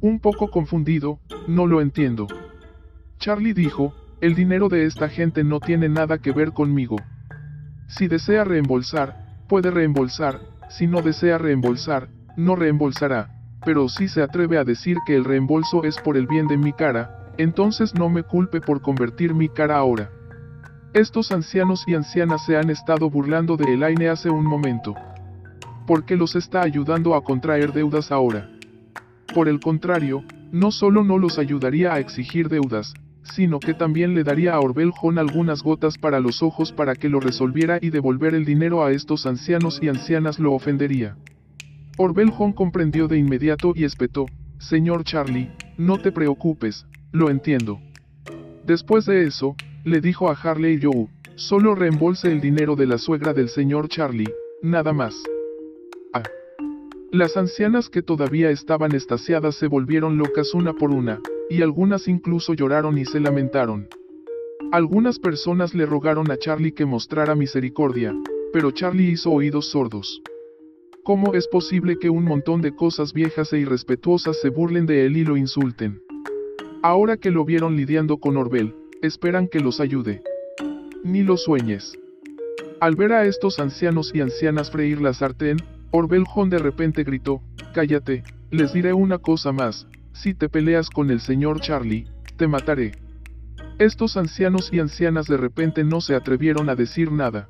Un 0.00 0.18
poco 0.18 0.48
confundido, 0.48 1.20
no 1.46 1.66
lo 1.66 1.82
entiendo. 1.82 2.26
Charlie 3.18 3.52
dijo, 3.52 3.92
el 4.22 4.34
dinero 4.34 4.70
de 4.70 4.86
esta 4.86 5.10
gente 5.10 5.44
no 5.44 5.60
tiene 5.60 5.90
nada 5.90 6.18
que 6.18 6.32
ver 6.32 6.52
conmigo. 6.52 6.96
Si 7.86 8.08
desea 8.08 8.44
reembolsar, 8.44 9.44
puede 9.46 9.70
reembolsar, 9.70 10.40
si 10.70 10.86
no 10.86 11.02
desea 11.02 11.36
reembolsar, 11.36 12.08
no 12.36 12.56
reembolsará, 12.56 13.30
pero 13.64 13.88
si 13.88 14.08
se 14.08 14.22
atreve 14.22 14.58
a 14.58 14.64
decir 14.64 14.98
que 15.06 15.16
el 15.16 15.24
reembolso 15.24 15.84
es 15.84 15.96
por 15.98 16.16
el 16.16 16.26
bien 16.26 16.46
de 16.46 16.56
mi 16.56 16.72
cara, 16.72 17.32
entonces 17.38 17.94
no 17.94 18.08
me 18.08 18.22
culpe 18.22 18.60
por 18.60 18.80
convertir 18.80 19.34
mi 19.34 19.48
cara 19.48 19.76
ahora. 19.76 20.10
Estos 20.92 21.32
ancianos 21.32 21.84
y 21.86 21.94
ancianas 21.94 22.44
se 22.46 22.56
han 22.56 22.70
estado 22.70 23.10
burlando 23.10 23.56
de 23.56 23.74
Elaine 23.74 24.08
hace 24.08 24.30
un 24.30 24.44
momento. 24.44 24.94
¿Por 25.86 26.04
qué 26.04 26.16
los 26.16 26.36
está 26.36 26.62
ayudando 26.62 27.14
a 27.14 27.22
contraer 27.22 27.72
deudas 27.72 28.10
ahora? 28.10 28.50
Por 29.34 29.48
el 29.48 29.60
contrario, 29.60 30.24
no 30.52 30.70
solo 30.70 31.04
no 31.04 31.18
los 31.18 31.38
ayudaría 31.38 31.92
a 31.92 31.98
exigir 31.98 32.48
deudas, 32.48 32.94
sino 33.22 33.60
que 33.60 33.74
también 33.74 34.14
le 34.14 34.24
daría 34.24 34.54
a 34.54 34.60
Orbeljon 34.60 35.18
algunas 35.18 35.62
gotas 35.62 35.98
para 35.98 36.20
los 36.20 36.42
ojos 36.42 36.72
para 36.72 36.94
que 36.94 37.08
lo 37.08 37.20
resolviera 37.20 37.78
y 37.80 37.90
devolver 37.90 38.34
el 38.34 38.44
dinero 38.44 38.84
a 38.84 38.92
estos 38.92 39.26
ancianos 39.26 39.80
y 39.82 39.88
ancianas 39.88 40.38
lo 40.38 40.52
ofendería. 40.52 41.16
Orbeljon 41.98 42.52
comprendió 42.52 43.08
de 43.08 43.16
inmediato 43.16 43.72
y 43.74 43.84
espetó, 43.84 44.26
Señor 44.58 45.04
Charlie, 45.04 45.50
no 45.78 45.98
te 45.98 46.12
preocupes, 46.12 46.86
lo 47.10 47.30
entiendo. 47.30 47.80
Después 48.66 49.06
de 49.06 49.26
eso, 49.26 49.56
le 49.84 50.02
dijo 50.02 50.28
a 50.28 50.34
Harley 50.34 50.78
Joe, 50.82 51.08
solo 51.36 51.74
reembolse 51.74 52.30
el 52.30 52.42
dinero 52.42 52.76
de 52.76 52.86
la 52.86 52.98
suegra 52.98 53.32
del 53.32 53.48
señor 53.48 53.88
Charlie, 53.88 54.30
nada 54.62 54.92
más. 54.92 55.14
Ah. 56.12 56.22
Las 57.12 57.38
ancianas 57.38 57.88
que 57.88 58.02
todavía 58.02 58.50
estaban 58.50 58.94
estasiadas 58.94 59.54
se 59.54 59.66
volvieron 59.66 60.18
locas 60.18 60.52
una 60.52 60.74
por 60.74 60.90
una, 60.90 61.20
y 61.48 61.62
algunas 61.62 62.08
incluso 62.08 62.52
lloraron 62.52 62.98
y 62.98 63.06
se 63.06 63.20
lamentaron. 63.20 63.88
Algunas 64.70 65.18
personas 65.18 65.74
le 65.74 65.86
rogaron 65.86 66.30
a 66.30 66.36
Charlie 66.36 66.72
que 66.72 66.84
mostrara 66.84 67.34
misericordia, 67.34 68.14
pero 68.52 68.70
Charlie 68.70 69.12
hizo 69.12 69.30
oídos 69.30 69.70
sordos. 69.70 70.20
¿Cómo 71.06 71.34
es 71.34 71.46
posible 71.46 72.00
que 72.00 72.10
un 72.10 72.24
montón 72.24 72.62
de 72.62 72.74
cosas 72.74 73.12
viejas 73.12 73.52
e 73.52 73.60
irrespetuosas 73.60 74.40
se 74.40 74.48
burlen 74.48 74.86
de 74.86 75.06
él 75.06 75.16
y 75.16 75.24
lo 75.24 75.36
insulten? 75.36 76.02
Ahora 76.82 77.16
que 77.16 77.30
lo 77.30 77.44
vieron 77.44 77.76
lidiando 77.76 78.16
con 78.16 78.36
Orbel, 78.36 78.74
esperan 79.02 79.46
que 79.46 79.60
los 79.60 79.78
ayude. 79.78 80.24
Ni 81.04 81.22
lo 81.22 81.36
sueñes. 81.36 81.96
Al 82.80 82.96
ver 82.96 83.12
a 83.12 83.24
estos 83.24 83.60
ancianos 83.60 84.10
y 84.16 84.20
ancianas 84.20 84.72
freír 84.72 85.00
la 85.00 85.14
sartén, 85.14 85.58
Orbeljon 85.92 86.50
de 86.50 86.58
repente 86.58 87.04
gritó, 87.04 87.40
Cállate, 87.72 88.24
les 88.50 88.72
diré 88.72 88.92
una 88.92 89.18
cosa 89.18 89.52
más, 89.52 89.86
si 90.12 90.34
te 90.34 90.48
peleas 90.48 90.90
con 90.90 91.12
el 91.12 91.20
señor 91.20 91.60
Charlie, 91.60 92.08
te 92.36 92.48
mataré. 92.48 92.90
Estos 93.78 94.16
ancianos 94.16 94.70
y 94.72 94.80
ancianas 94.80 95.28
de 95.28 95.36
repente 95.36 95.84
no 95.84 96.00
se 96.00 96.16
atrevieron 96.16 96.68
a 96.68 96.74
decir 96.74 97.12
nada. 97.12 97.48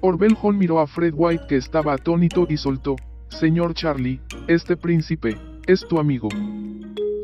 Orbeljon 0.00 0.56
miró 0.56 0.78
a 0.78 0.86
Fred 0.86 1.12
White 1.16 1.44
que 1.48 1.56
estaba 1.56 1.94
atónito 1.94 2.46
y 2.48 2.56
soltó, 2.56 2.94
Señor 3.30 3.74
Charlie, 3.74 4.20
este 4.46 4.76
príncipe, 4.76 5.36
es 5.66 5.84
tu 5.88 5.98
amigo. 5.98 6.28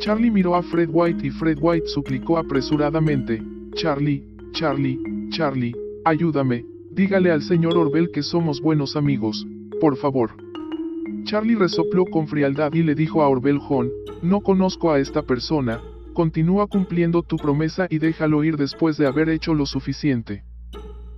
Charlie 0.00 0.30
miró 0.30 0.56
a 0.56 0.62
Fred 0.62 0.88
White 0.90 1.24
y 1.24 1.30
Fred 1.30 1.58
White 1.60 1.86
suplicó 1.86 2.36
apresuradamente, 2.36 3.40
Charlie, 3.74 4.26
Charlie, 4.52 4.98
Charlie, 5.30 5.74
ayúdame, 6.04 6.64
dígale 6.90 7.30
al 7.30 7.42
señor 7.42 7.76
Orbel 7.76 8.10
que 8.10 8.22
somos 8.24 8.60
buenos 8.60 8.96
amigos, 8.96 9.46
por 9.80 9.96
favor. 9.96 10.32
Charlie 11.24 11.54
resopló 11.54 12.04
con 12.06 12.26
frialdad 12.26 12.72
y 12.74 12.82
le 12.82 12.96
dijo 12.96 13.22
a 13.22 13.28
Orbeljon, 13.28 13.90
no 14.20 14.40
conozco 14.40 14.90
a 14.90 14.98
esta 14.98 15.22
persona, 15.22 15.80
continúa 16.12 16.66
cumpliendo 16.66 17.22
tu 17.22 17.36
promesa 17.36 17.86
y 17.88 17.98
déjalo 17.98 18.42
ir 18.42 18.56
después 18.56 18.96
de 18.96 19.06
haber 19.06 19.28
hecho 19.28 19.54
lo 19.54 19.64
suficiente. 19.64 20.42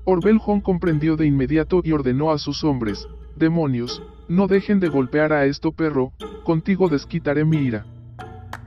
Orbeljon 0.08 0.60
comprendió 0.60 1.16
de 1.16 1.26
inmediato 1.26 1.80
y 1.82 1.90
ordenó 1.90 2.30
a 2.30 2.38
sus 2.38 2.62
hombres, 2.62 3.08
demonios, 3.34 4.04
no 4.28 4.46
dejen 4.46 4.78
de 4.78 4.88
golpear 4.88 5.32
a 5.32 5.46
esto 5.46 5.72
perro, 5.72 6.12
contigo 6.44 6.88
desquitaré 6.88 7.44
mi 7.44 7.56
ira. 7.56 7.84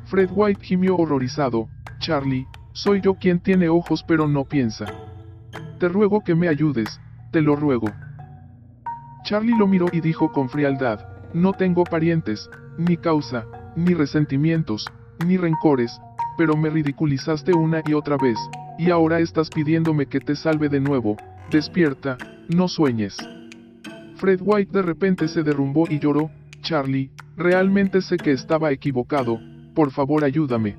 Fred 0.08 0.30
White 0.34 0.62
gimió 0.62 0.98
horrorizado, 0.98 1.70
Charlie, 2.00 2.46
soy 2.74 3.00
yo 3.00 3.14
quien 3.16 3.40
tiene 3.40 3.70
ojos 3.70 4.04
pero 4.06 4.28
no 4.28 4.44
piensa. 4.44 4.86
Te 5.80 5.88
ruego 5.88 6.26
que 6.26 6.36
me 6.36 6.50
ayudes, 6.50 7.00
te 7.32 7.40
lo 7.40 7.56
ruego. 7.56 7.88
Charlie 9.24 9.58
lo 9.58 9.66
miró 9.66 9.86
y 9.94 10.02
dijo 10.02 10.34
con 10.34 10.50
frialdad, 10.50 11.08
no 11.34 11.54
tengo 11.54 11.86
parientes, 11.86 12.50
ni 12.78 12.98
causa, 12.98 13.46
ni 13.78 13.94
resentimientos, 13.94 14.92
ni 15.26 15.38
rencores, 15.38 16.02
pero 16.38 16.58
me 16.58 16.70
ridiculizaste 16.70 17.54
una 17.54 17.82
y 17.86 17.94
otra 17.94 18.18
vez, 18.18 18.38
y 18.80 18.92
ahora 18.92 19.20
estás 19.20 19.50
pidiéndome 19.50 20.06
que 20.06 20.22
te 20.22 20.38
salve 20.38 20.70
de 20.70 20.80
nuevo, 20.80 21.18
despierta, 21.52 22.18
no 22.48 22.70
sueñes. 22.70 23.18
Fred 24.16 24.40
White 24.42 24.72
de 24.72 24.82
repente 24.82 25.28
se 25.28 25.44
derrumbó 25.44 25.86
y 25.90 26.00
lloró, 26.00 26.32
Charlie, 26.62 27.12
realmente 27.36 28.02
sé 28.02 28.16
que 28.16 28.32
estaba 28.32 28.72
equivocado, 28.72 29.42
por 29.76 29.92
favor 29.92 30.24
ayúdame. 30.24 30.78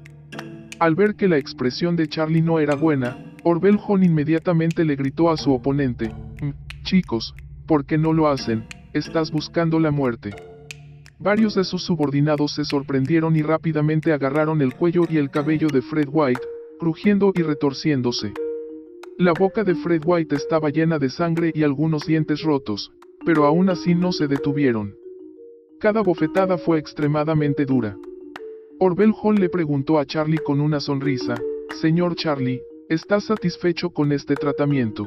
Al 0.79 0.95
ver 0.95 1.15
que 1.15 1.29
la 1.29 1.37
expresión 1.37 1.95
de 1.95 2.09
Charlie 2.09 2.41
no 2.41 2.59
era 2.59 2.75
buena, 2.75 3.19
Orbeljon 3.45 4.03
inmediatamente 4.03 4.83
le 4.87 4.97
gritó 4.97 5.31
a 5.31 5.37
su 5.37 5.53
oponente, 5.53 6.09
mm, 6.09 6.83
chicos, 6.85 7.35
¿por 7.67 7.85
qué 7.85 7.99
no 7.99 8.15
lo 8.15 8.29
hacen? 8.29 8.65
Estás 8.95 9.31
buscando 9.31 9.79
la 9.79 9.91
muerte. 9.91 10.31
Varios 11.19 11.55
de 11.55 11.65
sus 11.65 11.83
subordinados 11.83 12.55
se 12.55 12.65
sorprendieron 12.65 13.37
y 13.37 13.43
rápidamente 13.43 14.15
agarraron 14.15 14.63
el 14.63 14.73
cuello 14.73 15.03
y 15.07 15.19
el 15.19 15.29
cabello 15.29 15.69
de 15.69 15.83
Fred 15.83 16.09
White, 16.11 16.41
crujiendo 16.81 17.31
y 17.35 17.43
retorciéndose. 17.43 18.33
La 19.19 19.35
boca 19.39 19.65
de 19.65 19.75
Fred 19.75 20.03
White 20.07 20.35
estaba 20.35 20.71
llena 20.71 20.99
de 20.99 21.11
sangre 21.11 21.53
y 21.55 21.63
algunos 21.63 22.07
dientes 22.07 22.43
rotos, 22.43 22.91
pero 23.27 23.45
aún 23.45 23.69
así 23.69 23.95
no 23.95 24.13
se 24.13 24.27
detuvieron. 24.27 24.97
Cada 25.79 26.01
bofetada 26.03 26.57
fue 26.57 26.79
extremadamente 26.79 27.67
dura. 27.67 27.99
Orbel 28.79 29.13
Hall 29.23 29.35
le 29.35 29.51
preguntó 29.51 29.99
a 29.99 30.07
Charlie 30.07 30.39
con 30.39 30.59
una 30.59 30.81
sonrisa, 30.81 31.35
Señor 31.83 32.15
Charlie, 32.15 32.63
¿estás 32.89 33.25
satisfecho 33.25 33.91
con 33.91 34.11
este 34.11 34.35
tratamiento? 34.35 35.07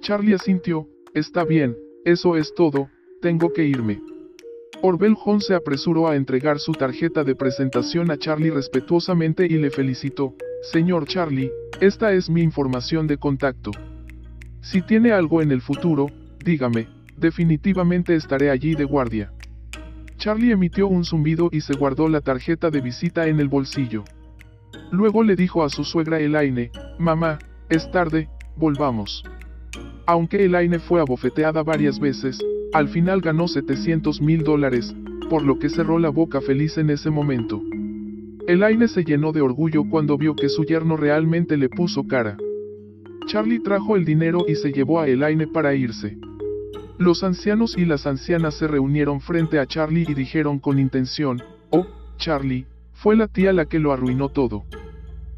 Charlie 0.00 0.34
asintió, 0.34 0.86
está 1.14 1.44
bien, 1.44 1.78
eso 2.04 2.36
es 2.36 2.52
todo, 2.54 2.90
tengo 3.22 3.54
que 3.54 3.64
irme. 3.64 4.02
Orbeljon 4.82 5.40
se 5.40 5.54
apresuró 5.54 6.08
a 6.08 6.16
entregar 6.16 6.58
su 6.58 6.72
tarjeta 6.72 7.24
de 7.24 7.34
presentación 7.34 8.10
a 8.10 8.18
Charlie 8.18 8.50
respetuosamente 8.50 9.46
y 9.46 9.56
le 9.56 9.70
felicitó. 9.70 10.34
Señor 10.72 11.06
Charlie, 11.06 11.52
esta 11.82 12.14
es 12.14 12.30
mi 12.30 12.40
información 12.40 13.06
de 13.06 13.18
contacto. 13.18 13.70
Si 14.62 14.80
tiene 14.80 15.12
algo 15.12 15.42
en 15.42 15.52
el 15.52 15.60
futuro, 15.60 16.06
dígame, 16.42 16.88
definitivamente 17.18 18.14
estaré 18.14 18.50
allí 18.50 18.74
de 18.74 18.84
guardia. 18.84 19.30
Charlie 20.16 20.52
emitió 20.52 20.88
un 20.88 21.04
zumbido 21.04 21.50
y 21.52 21.60
se 21.60 21.74
guardó 21.74 22.08
la 22.08 22.22
tarjeta 22.22 22.70
de 22.70 22.80
visita 22.80 23.26
en 23.26 23.40
el 23.40 23.48
bolsillo. 23.48 24.04
Luego 24.90 25.22
le 25.22 25.36
dijo 25.36 25.64
a 25.64 25.68
su 25.68 25.84
suegra 25.84 26.18
Elaine, 26.18 26.70
Mamá, 26.98 27.38
es 27.68 27.90
tarde, 27.90 28.30
volvamos. 28.56 29.22
Aunque 30.06 30.46
Elaine 30.46 30.78
fue 30.78 31.00
abofeteada 31.00 31.62
varias 31.62 32.00
veces, 32.00 32.42
al 32.72 32.88
final 32.88 33.20
ganó 33.20 33.48
700 33.48 34.22
mil 34.22 34.42
dólares, 34.42 34.96
por 35.28 35.42
lo 35.42 35.58
que 35.58 35.68
cerró 35.68 35.98
la 35.98 36.08
boca 36.08 36.40
feliz 36.40 36.78
en 36.78 36.88
ese 36.88 37.10
momento. 37.10 37.62
Elaine 38.46 38.88
se 38.88 39.04
llenó 39.04 39.32
de 39.32 39.40
orgullo 39.40 39.84
cuando 39.88 40.18
vio 40.18 40.36
que 40.36 40.50
su 40.50 40.64
yerno 40.64 40.98
realmente 40.98 41.56
le 41.56 41.70
puso 41.70 42.06
cara. 42.06 42.36
Charlie 43.26 43.60
trajo 43.60 43.96
el 43.96 44.04
dinero 44.04 44.44
y 44.46 44.54
se 44.56 44.70
llevó 44.70 45.00
a 45.00 45.08
Elaine 45.08 45.46
para 45.46 45.74
irse. 45.74 46.18
Los 46.98 47.24
ancianos 47.24 47.74
y 47.78 47.86
las 47.86 48.06
ancianas 48.06 48.54
se 48.54 48.68
reunieron 48.68 49.22
frente 49.22 49.58
a 49.58 49.66
Charlie 49.66 50.04
y 50.06 50.12
dijeron 50.12 50.58
con 50.58 50.78
intención, 50.78 51.42
Oh, 51.70 51.86
Charlie, 52.18 52.66
fue 52.92 53.16
la 53.16 53.28
tía 53.28 53.54
la 53.54 53.64
que 53.64 53.78
lo 53.78 53.92
arruinó 53.92 54.28
todo. 54.28 54.64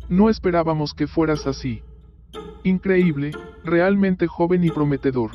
No 0.09 0.29
esperábamos 0.29 0.93
que 0.93 1.07
fueras 1.07 1.47
así. 1.47 1.83
Increíble, 2.65 3.31
realmente 3.65 4.27
joven 4.27 4.65
y 4.65 4.71
prometedor. 4.71 5.31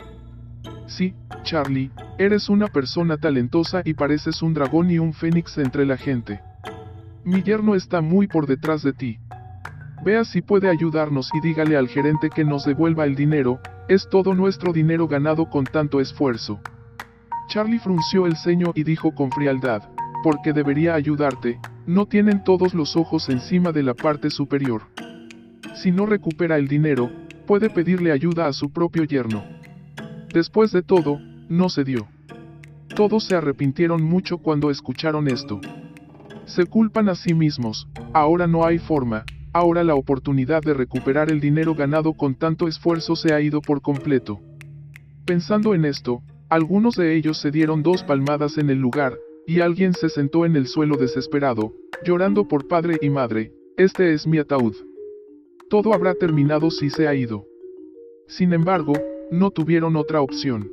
Sí, 0.87 1.13
Charlie, 1.43 1.89
eres 2.17 2.49
una 2.49 2.67
persona 2.67 3.17
talentosa 3.17 3.81
y 3.85 3.93
pareces 3.93 4.41
un 4.41 4.53
dragón 4.53 4.91
y 4.91 4.99
un 4.99 5.13
fénix 5.13 5.57
entre 5.57 5.85
la 5.85 5.95
gente. 5.95 6.41
Mi 7.23 7.43
yerno 7.43 7.75
está 7.75 8.01
muy 8.01 8.27
por 8.27 8.47
detrás 8.47 8.81
de 8.81 8.93
ti. 8.93 9.19
Vea 10.03 10.25
si 10.25 10.41
puede 10.41 10.69
ayudarnos 10.69 11.29
y 11.35 11.39
dígale 11.39 11.77
al 11.77 11.87
gerente 11.87 12.31
que 12.31 12.43
nos 12.43 12.65
devuelva 12.65 13.05
el 13.05 13.15
dinero, 13.15 13.59
es 13.87 14.09
todo 14.09 14.33
nuestro 14.33 14.73
dinero 14.73 15.07
ganado 15.07 15.47
con 15.47 15.65
tanto 15.65 16.01
esfuerzo. 16.01 16.59
Charlie 17.47 17.77
frunció 17.77 18.25
el 18.25 18.35
ceño 18.35 18.71
y 18.73 18.83
dijo 18.83 19.13
con 19.13 19.31
frialdad, 19.31 19.83
porque 20.23 20.53
debería 20.53 20.95
ayudarte, 20.95 21.59
no 21.85 22.07
tienen 22.07 22.43
todos 22.43 22.73
los 22.73 22.95
ojos 22.95 23.29
encima 23.29 23.71
de 23.71 23.83
la 23.83 23.93
parte 23.93 24.31
superior. 24.31 24.83
Si 25.75 25.91
no 25.91 26.07
recupera 26.07 26.57
el 26.57 26.67
dinero, 26.67 27.11
puede 27.45 27.69
pedirle 27.69 28.11
ayuda 28.11 28.47
a 28.47 28.53
su 28.53 28.71
propio 28.71 29.03
yerno. 29.03 29.43
Después 30.33 30.71
de 30.71 30.81
todo, 30.81 31.19
no 31.49 31.69
se 31.69 31.83
dio. 31.83 32.07
Todos 32.95 33.25
se 33.25 33.35
arrepintieron 33.35 34.01
mucho 34.01 34.39
cuando 34.39 34.71
escucharon 34.71 35.27
esto. 35.27 35.61
Se 36.55 36.65
culpan 36.65 37.08
a 37.08 37.15
sí 37.15 37.34
mismos, 37.34 37.88
ahora 38.13 38.46
no 38.46 38.65
hay 38.65 38.77
forma, 38.77 39.24
ahora 39.53 39.84
la 39.84 39.96
oportunidad 39.96 40.62
de 40.62 40.74
recuperar 40.74 41.31
el 41.31 41.39
dinero 41.39 41.75
ganado 41.75 42.13
con 42.13 42.36
tanto 42.36 42.67
esfuerzo 42.67 43.15
se 43.15 43.34
ha 43.34 43.39
ido 43.39 43.62
por 43.62 43.81
completo. 43.81 44.41
Pensando 45.25 45.74
en 45.74 45.86
esto, 45.86 46.22
Algunos 46.51 46.98
de 46.98 47.15
ellos 47.15 47.38
se 47.38 47.50
dieron 47.50 47.81
dos 47.81 48.03
palmadas 48.03 48.58
en 48.58 48.70
el 48.70 48.77
lugar, 48.77 49.17
y 49.48 49.62
alguien 49.62 49.93
se 49.93 50.10
sentó 50.10 50.46
en 50.46 50.58
el 50.58 50.67
suelo 50.67 50.98
desesperado, 50.98 51.74
llorando 52.03 52.46
por 52.46 52.67
padre 52.67 52.98
y 53.01 53.10
madre, 53.10 53.53
este 53.77 54.12
es 54.12 54.27
mi 54.27 54.38
ataúd. 54.38 54.75
Todo 55.70 55.93
habrá 55.93 56.13
terminado 56.13 56.70
si 56.70 56.89
se 56.89 57.08
ha 57.08 57.15
ido. 57.15 57.46
Sin 58.27 58.51
embargo, 58.51 58.91
no 59.31 59.51
tuvieron 59.51 59.96
otra 59.96 60.22
opción. 60.22 60.70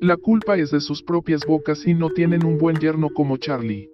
La 0.00 0.16
culpa 0.16 0.56
es 0.58 0.72
de 0.72 0.80
sus 0.80 1.00
propias 1.04 1.46
bocas 1.46 1.86
y 1.86 1.94
no 1.94 2.10
tienen 2.10 2.44
un 2.44 2.58
buen 2.58 2.78
yerno 2.78 3.10
como 3.10 3.36
Charlie. 3.36 3.88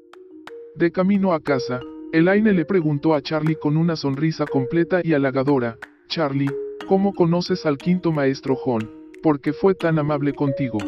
De 0.76 0.90
camino 0.90 1.32
a 1.32 1.38
casa, 1.38 1.78
Elaine 2.12 2.52
le 2.52 2.64
preguntó 2.64 3.14
a 3.14 3.22
Charlie 3.22 3.54
con 3.54 3.76
una 3.76 3.94
sonrisa 3.94 4.44
completa 4.44 5.02
y 5.04 5.12
halagadora, 5.12 5.78
Charlie, 6.08 6.50
¿cómo 6.88 7.12
conoces 7.14 7.64
al 7.64 7.78
quinto 7.78 8.10
maestro 8.10 8.56
John? 8.56 8.90
¿Por 9.22 9.40
qué 9.40 9.52
fue 9.52 9.76
tan 9.76 10.00
amable 10.00 10.32
contigo? 10.32 10.78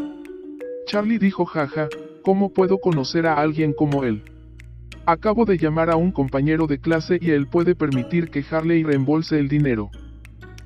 Charlie 0.87 1.19
dijo 1.19 1.45
jaja, 1.45 1.89
¿cómo 2.25 2.53
puedo 2.53 2.79
conocer 2.79 3.29
a 3.29 3.35
alguien 3.35 3.73
como 3.73 4.03
él? 4.03 4.25
Acabo 5.07 5.45
de 5.45 5.57
llamar 5.57 5.89
a 5.91 5.95
un 5.95 6.11
compañero 6.11 6.67
de 6.67 6.81
clase 6.81 7.19
y 7.21 7.31
él 7.31 7.47
puede 7.47 7.77
permitir 7.77 8.29
que 8.29 8.45
Harley 8.51 8.83
reembolse 8.83 9.39
el 9.39 9.47
dinero. 9.47 9.91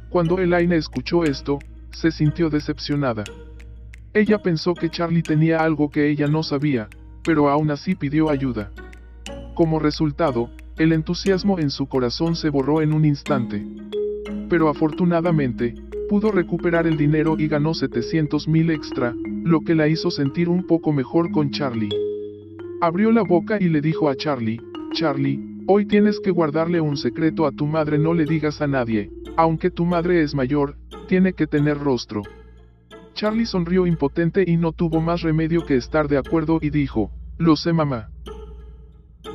Cuando 0.08 0.38
Elaine 0.38 0.76
escuchó 0.76 1.24
esto, 1.24 1.58
se 1.90 2.10
sintió 2.10 2.48
decepcionada. 2.48 3.24
Ella 4.14 4.38
pensó 4.38 4.72
que 4.72 4.88
Charlie 4.88 5.22
tenía 5.22 5.58
algo 5.58 5.90
que 5.90 6.08
ella 6.08 6.26
no 6.26 6.42
sabía, 6.42 6.88
pero 7.22 7.50
aún 7.50 7.70
así 7.70 7.94
pidió 7.94 8.30
ayuda. 8.30 8.72
Como 9.60 9.78
resultado, 9.78 10.48
el 10.78 10.90
entusiasmo 10.90 11.58
en 11.58 11.68
su 11.68 11.84
corazón 11.86 12.34
se 12.34 12.48
borró 12.48 12.80
en 12.80 12.94
un 12.94 13.04
instante. 13.04 13.62
Pero 14.48 14.70
afortunadamente, 14.70 15.74
pudo 16.08 16.32
recuperar 16.32 16.86
el 16.86 16.96
dinero 16.96 17.36
y 17.38 17.46
ganó 17.46 17.74
700 17.74 18.48
mil 18.48 18.70
extra, 18.70 19.14
lo 19.44 19.60
que 19.60 19.74
la 19.74 19.86
hizo 19.86 20.10
sentir 20.10 20.48
un 20.48 20.66
poco 20.66 20.94
mejor 20.94 21.30
con 21.30 21.50
Charlie. 21.50 21.90
Abrió 22.80 23.12
la 23.12 23.20
boca 23.20 23.58
y 23.60 23.68
le 23.68 23.82
dijo 23.82 24.08
a 24.08 24.16
Charlie, 24.16 24.62
Charlie, 24.94 25.38
hoy 25.66 25.84
tienes 25.84 26.20
que 26.20 26.30
guardarle 26.30 26.80
un 26.80 26.96
secreto 26.96 27.44
a 27.44 27.52
tu 27.52 27.66
madre, 27.66 27.98
no 27.98 28.14
le 28.14 28.24
digas 28.24 28.62
a 28.62 28.66
nadie, 28.66 29.10
aunque 29.36 29.70
tu 29.70 29.84
madre 29.84 30.22
es 30.22 30.34
mayor, 30.34 30.76
tiene 31.06 31.34
que 31.34 31.46
tener 31.46 31.76
rostro. 31.76 32.22
Charlie 33.12 33.44
sonrió 33.44 33.86
impotente 33.86 34.42
y 34.46 34.56
no 34.56 34.72
tuvo 34.72 35.02
más 35.02 35.20
remedio 35.20 35.66
que 35.66 35.76
estar 35.76 36.08
de 36.08 36.16
acuerdo 36.16 36.60
y 36.62 36.70
dijo, 36.70 37.10
lo 37.36 37.56
sé 37.56 37.74
mamá. 37.74 38.08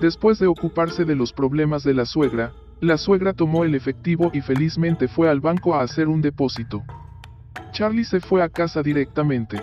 Después 0.02 0.40
de 0.40 0.48
ocuparse 0.48 1.06
de 1.06 1.16
los 1.16 1.32
problemas 1.32 1.84
de 1.84 1.94
la 1.94 2.06
suegra, 2.06 2.52
la 2.82 2.98
suegra 2.98 3.34
tomó 3.34 3.64
el 3.64 3.76
efectivo 3.76 4.30
y 4.34 4.42
felizmente 4.42 5.08
fue 5.08 5.30
al 5.30 5.40
banco 5.40 5.74
a 5.74 5.82
hacer 5.82 6.10
un 6.10 6.22
depósito. 6.22 6.84
Charlie 7.72 8.04
se 8.04 8.20
fue 8.20 8.44
a 8.44 8.50
casa 8.50 8.84
directamente. 8.84 9.62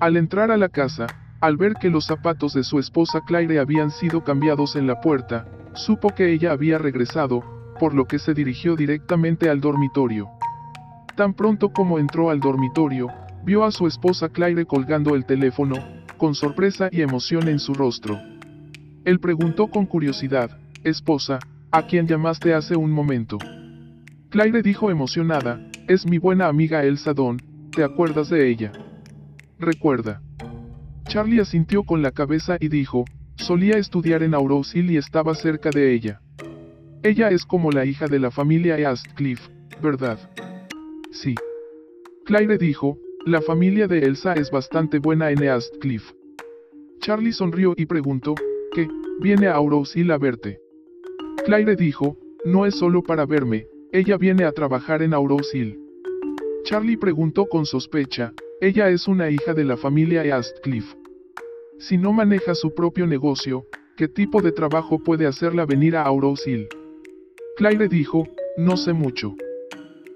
Al 0.00 0.16
entrar 0.16 0.50
a 0.50 0.58
la 0.58 0.68
casa, 0.68 1.06
al 1.40 1.56
ver 1.56 1.74
que 1.74 1.88
los 1.88 2.04
zapatos 2.04 2.52
de 2.52 2.62
su 2.62 2.78
esposa 2.78 3.22
Claire 3.26 3.58
habían 3.58 3.90
sido 3.90 4.22
cambiados 4.22 4.76
en 4.76 4.86
la 4.86 5.00
puerta, 5.00 5.46
supo 5.74 6.10
que 6.10 6.32
ella 6.32 6.52
había 6.52 6.78
regresado, 6.78 7.42
por 7.80 7.94
lo 7.94 8.04
que 8.04 8.18
se 8.18 8.34
dirigió 8.34 8.76
directamente 8.76 9.48
al 9.48 9.60
dormitorio. 9.60 10.28
Tan 11.16 11.32
pronto 11.32 11.70
como 11.70 11.98
entró 11.98 12.30
al 12.30 12.40
dormitorio, 12.40 13.08
vio 13.44 13.64
a 13.64 13.72
su 13.72 13.86
esposa 13.86 14.28
Claire 14.28 14.66
colgando 14.66 15.14
el 15.14 15.24
teléfono, 15.24 15.76
con 16.18 16.34
sorpresa 16.34 16.88
y 16.92 17.00
emoción 17.00 17.48
en 17.48 17.58
su 17.58 17.72
rostro. 17.72 18.18
Él 19.08 19.20
preguntó 19.20 19.68
con 19.68 19.86
curiosidad, 19.86 20.50
Esposa, 20.84 21.38
¿a 21.70 21.86
quién 21.86 22.06
llamaste 22.06 22.52
hace 22.52 22.76
un 22.76 22.90
momento? 22.90 23.38
Claire 24.28 24.60
dijo 24.60 24.90
emocionada, 24.90 25.66
es 25.88 26.04
mi 26.04 26.18
buena 26.18 26.46
amiga 26.46 26.84
Elsa 26.84 27.14
Don, 27.14 27.38
¿te 27.74 27.82
acuerdas 27.82 28.28
de 28.28 28.50
ella? 28.50 28.70
Recuerda. 29.58 30.20
Charlie 31.06 31.40
asintió 31.40 31.84
con 31.84 32.02
la 32.02 32.10
cabeza 32.10 32.58
y 32.60 32.68
dijo, 32.68 33.06
solía 33.36 33.78
estudiar 33.78 34.22
en 34.22 34.34
Aurosil 34.34 34.90
y 34.90 34.98
estaba 34.98 35.34
cerca 35.34 35.70
de 35.70 35.94
ella. 35.94 36.20
Ella 37.02 37.30
es 37.30 37.46
como 37.46 37.70
la 37.70 37.86
hija 37.86 38.08
de 38.08 38.18
la 38.18 38.30
familia 38.30 38.76
Eastcliff, 38.78 39.40
¿verdad? 39.82 40.18
Sí. 41.12 41.34
Claire 42.26 42.58
dijo, 42.58 42.98
la 43.24 43.40
familia 43.40 43.88
de 43.88 44.00
Elsa 44.00 44.34
es 44.34 44.50
bastante 44.50 44.98
buena 44.98 45.30
en 45.30 45.42
Eastcliff. 45.44 46.12
Charlie 47.00 47.32
sonrió 47.32 47.72
y 47.74 47.86
preguntó, 47.86 48.34
¿qué? 48.72 48.88
Viene 49.20 49.48
a 49.48 49.54
Aurosil 49.54 50.10
a 50.10 50.18
verte. 50.18 50.60
Claire 51.44 51.76
dijo, 51.76 52.16
no 52.44 52.66
es 52.66 52.74
solo 52.74 53.02
para 53.02 53.26
verme, 53.26 53.66
ella 53.92 54.16
viene 54.16 54.44
a 54.44 54.52
trabajar 54.52 55.02
en 55.02 55.14
Aurosil. 55.14 55.78
Charlie 56.64 56.96
preguntó 56.96 57.46
con 57.46 57.64
sospecha, 57.64 58.32
ella 58.60 58.90
es 58.90 59.08
una 59.08 59.30
hija 59.30 59.54
de 59.54 59.64
la 59.64 59.76
familia 59.76 60.24
Eastcliff. 60.24 60.94
Si 61.78 61.96
no 61.96 62.12
maneja 62.12 62.54
su 62.54 62.74
propio 62.74 63.06
negocio, 63.06 63.64
¿qué 63.96 64.08
tipo 64.08 64.42
de 64.42 64.52
trabajo 64.52 64.98
puede 64.98 65.26
hacerla 65.26 65.64
venir 65.64 65.96
a 65.96 66.02
Aurosil? 66.02 66.68
Claire 67.56 67.88
dijo, 67.88 68.28
no 68.56 68.76
sé 68.76 68.92
mucho. 68.92 69.34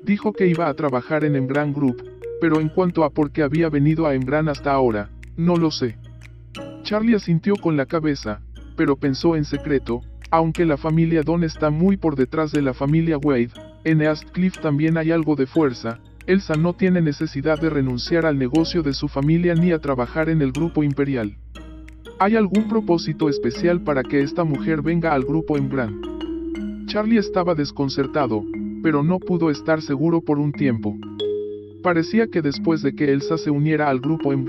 Dijo 0.02 0.32
que 0.32 0.46
iba 0.46 0.68
a 0.68 0.74
trabajar 0.74 1.24
en 1.24 1.36
Embran 1.36 1.72
Group, 1.72 2.02
pero 2.40 2.60
en 2.60 2.68
cuanto 2.68 3.04
a 3.04 3.10
por 3.10 3.30
qué 3.30 3.42
había 3.42 3.68
venido 3.68 4.06
a 4.06 4.14
Embran 4.14 4.48
hasta 4.48 4.72
ahora, 4.72 5.10
no 5.36 5.56
lo 5.56 5.70
sé. 5.70 5.96
Charlie 6.82 7.14
asintió 7.14 7.54
con 7.56 7.76
la 7.76 7.86
cabeza, 7.86 8.40
pero 8.76 8.96
pensó 8.96 9.36
en 9.36 9.44
secreto, 9.44 10.02
aunque 10.30 10.64
la 10.64 10.76
familia 10.76 11.22
Don 11.22 11.44
está 11.44 11.70
muy 11.70 11.96
por 11.96 12.16
detrás 12.16 12.52
de 12.52 12.62
la 12.62 12.74
familia 12.74 13.18
Wade, 13.18 13.50
en 13.84 14.00
Eastcliff 14.00 14.58
también 14.58 14.96
hay 14.96 15.10
algo 15.10 15.36
de 15.36 15.46
fuerza, 15.46 16.00
Elsa 16.26 16.54
no 16.54 16.72
tiene 16.72 17.00
necesidad 17.00 17.60
de 17.60 17.68
renunciar 17.68 18.26
al 18.26 18.38
negocio 18.38 18.82
de 18.82 18.92
su 18.92 19.08
familia 19.08 19.54
ni 19.54 19.72
a 19.72 19.80
trabajar 19.80 20.28
en 20.28 20.40
el 20.40 20.52
grupo 20.52 20.82
imperial. 20.82 21.36
¿Hay 22.18 22.36
algún 22.36 22.68
propósito 22.68 23.28
especial 23.28 23.82
para 23.82 24.02
que 24.04 24.22
esta 24.22 24.44
mujer 24.44 24.82
venga 24.82 25.12
al 25.12 25.24
grupo 25.24 25.56
en 25.56 25.68
Charlie 26.86 27.18
estaba 27.18 27.54
desconcertado, 27.54 28.44
pero 28.82 29.02
no 29.02 29.18
pudo 29.18 29.50
estar 29.50 29.82
seguro 29.82 30.20
por 30.20 30.38
un 30.38 30.52
tiempo. 30.52 30.96
Parecía 31.82 32.28
que 32.28 32.42
después 32.42 32.82
de 32.82 32.94
que 32.94 33.12
Elsa 33.12 33.36
se 33.38 33.50
uniera 33.50 33.88
al 33.88 34.00
grupo 34.00 34.32
en 34.32 34.44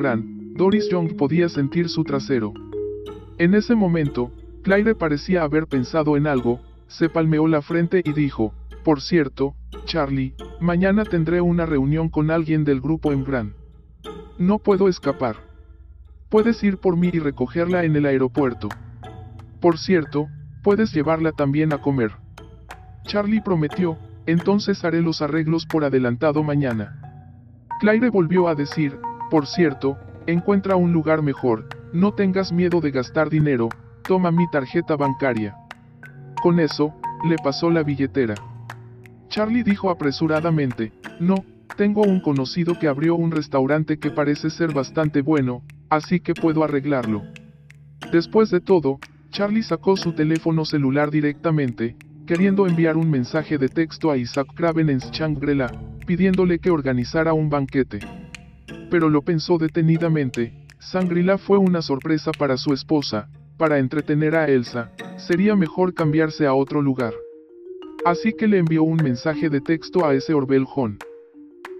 Doris 0.55 0.87
Young 0.87 1.17
podía 1.17 1.49
sentir 1.49 1.89
su 1.89 2.03
trasero. 2.03 2.53
En 3.39 3.55
ese 3.55 3.73
momento, 3.73 4.31
Claire 4.61 4.93
parecía 4.93 5.41
haber 5.41 5.65
pensado 5.65 6.15
en 6.15 6.27
algo, 6.27 6.61
se 6.87 7.09
palmeó 7.09 7.47
la 7.47 7.63
frente 7.63 8.03
y 8.05 8.13
dijo, 8.13 8.53
por 8.83 9.01
cierto, 9.01 9.55
Charlie, 9.85 10.35
mañana 10.59 11.05
tendré 11.05 11.41
una 11.41 11.65
reunión 11.65 12.07
con 12.07 12.29
alguien 12.29 12.65
del 12.65 12.81
grupo 12.81 13.11
en 13.11 13.25
No 14.37 14.59
puedo 14.59 14.87
escapar. 14.87 15.37
Puedes 16.29 16.63
ir 16.63 16.77
por 16.77 16.97
mí 16.97 17.09
y 17.11 17.17
recogerla 17.17 17.83
en 17.83 17.95
el 17.95 18.05
aeropuerto. 18.05 18.69
Por 19.59 19.79
cierto, 19.79 20.27
puedes 20.61 20.93
llevarla 20.93 21.31
también 21.31 21.73
a 21.73 21.79
comer. 21.79 22.11
Charlie 23.05 23.41
prometió, 23.41 23.97
entonces 24.27 24.85
haré 24.85 25.01
los 25.01 25.23
arreglos 25.23 25.65
por 25.65 25.83
adelantado 25.83 26.43
mañana. 26.43 26.99
Claire 27.79 28.11
volvió 28.11 28.47
a 28.47 28.53
decir, 28.53 28.99
por 29.31 29.47
cierto, 29.47 29.97
encuentra 30.27 30.75
un 30.75 30.93
lugar 30.93 31.21
mejor, 31.21 31.67
no 31.93 32.13
tengas 32.13 32.51
miedo 32.51 32.81
de 32.81 32.91
gastar 32.91 33.29
dinero, 33.29 33.69
toma 34.03 34.31
mi 34.31 34.49
tarjeta 34.49 34.95
bancaria. 34.95 35.55
Con 36.41 36.59
eso, 36.59 36.93
le 37.27 37.36
pasó 37.38 37.69
la 37.69 37.83
billetera. 37.83 38.36
Charlie 39.29 39.63
dijo 39.63 39.89
apresuradamente, 39.89 40.91
no, 41.19 41.45
tengo 41.75 42.01
un 42.03 42.19
conocido 42.19 42.77
que 42.77 42.88
abrió 42.88 43.15
un 43.15 43.31
restaurante 43.31 43.97
que 43.97 44.12
parece 44.12 44.49
ser 44.49 44.73
bastante 44.73 45.21
bueno, 45.21 45.63
así 45.89 46.19
que 46.19 46.33
puedo 46.33 46.63
arreglarlo. 46.63 47.23
Después 48.12 48.51
de 48.51 48.59
todo, 48.59 48.99
Charlie 49.29 49.63
sacó 49.63 49.97
su 49.97 50.13
teléfono 50.13 50.65
celular 50.65 51.09
directamente, 51.09 51.95
queriendo 52.27 52.67
enviar 52.67 52.97
un 52.97 53.09
mensaje 53.09 53.57
de 53.57 53.69
texto 53.69 54.12
a 54.12 54.17
Isaac 54.17 54.47
Craven 54.55 54.89
en 54.89 54.99
Shangri-La, 54.99 55.71
pidiéndole 56.05 56.59
que 56.59 56.69
organizara 56.69 57.33
un 57.33 57.49
banquete. 57.49 57.99
Pero 58.89 59.10
lo 59.10 59.21
pensó 59.21 59.58
detenidamente, 59.58 60.54
Shangri-La 60.80 61.38
fue 61.38 61.58
una 61.58 61.82
sorpresa 61.82 62.32
para 62.38 62.58
su 62.58 62.73
esposa, 62.73 63.30
para 63.58 63.80
entretener 63.80 64.36
a 64.36 64.47
Elsa, 64.47 64.91
sería 65.17 65.56
mejor 65.56 65.93
cambiarse 65.93 66.45
a 66.45 66.54
otro 66.54 66.82
lugar. 66.82 67.13
Así 68.06 68.34
que 68.34 68.47
le 68.47 68.58
envió 68.58 68.84
un 68.84 68.97
mensaje 68.97 69.49
de 69.49 69.62
texto 69.62 70.06
a 70.06 70.13
ese 70.13 70.34
Orbel 70.34 70.65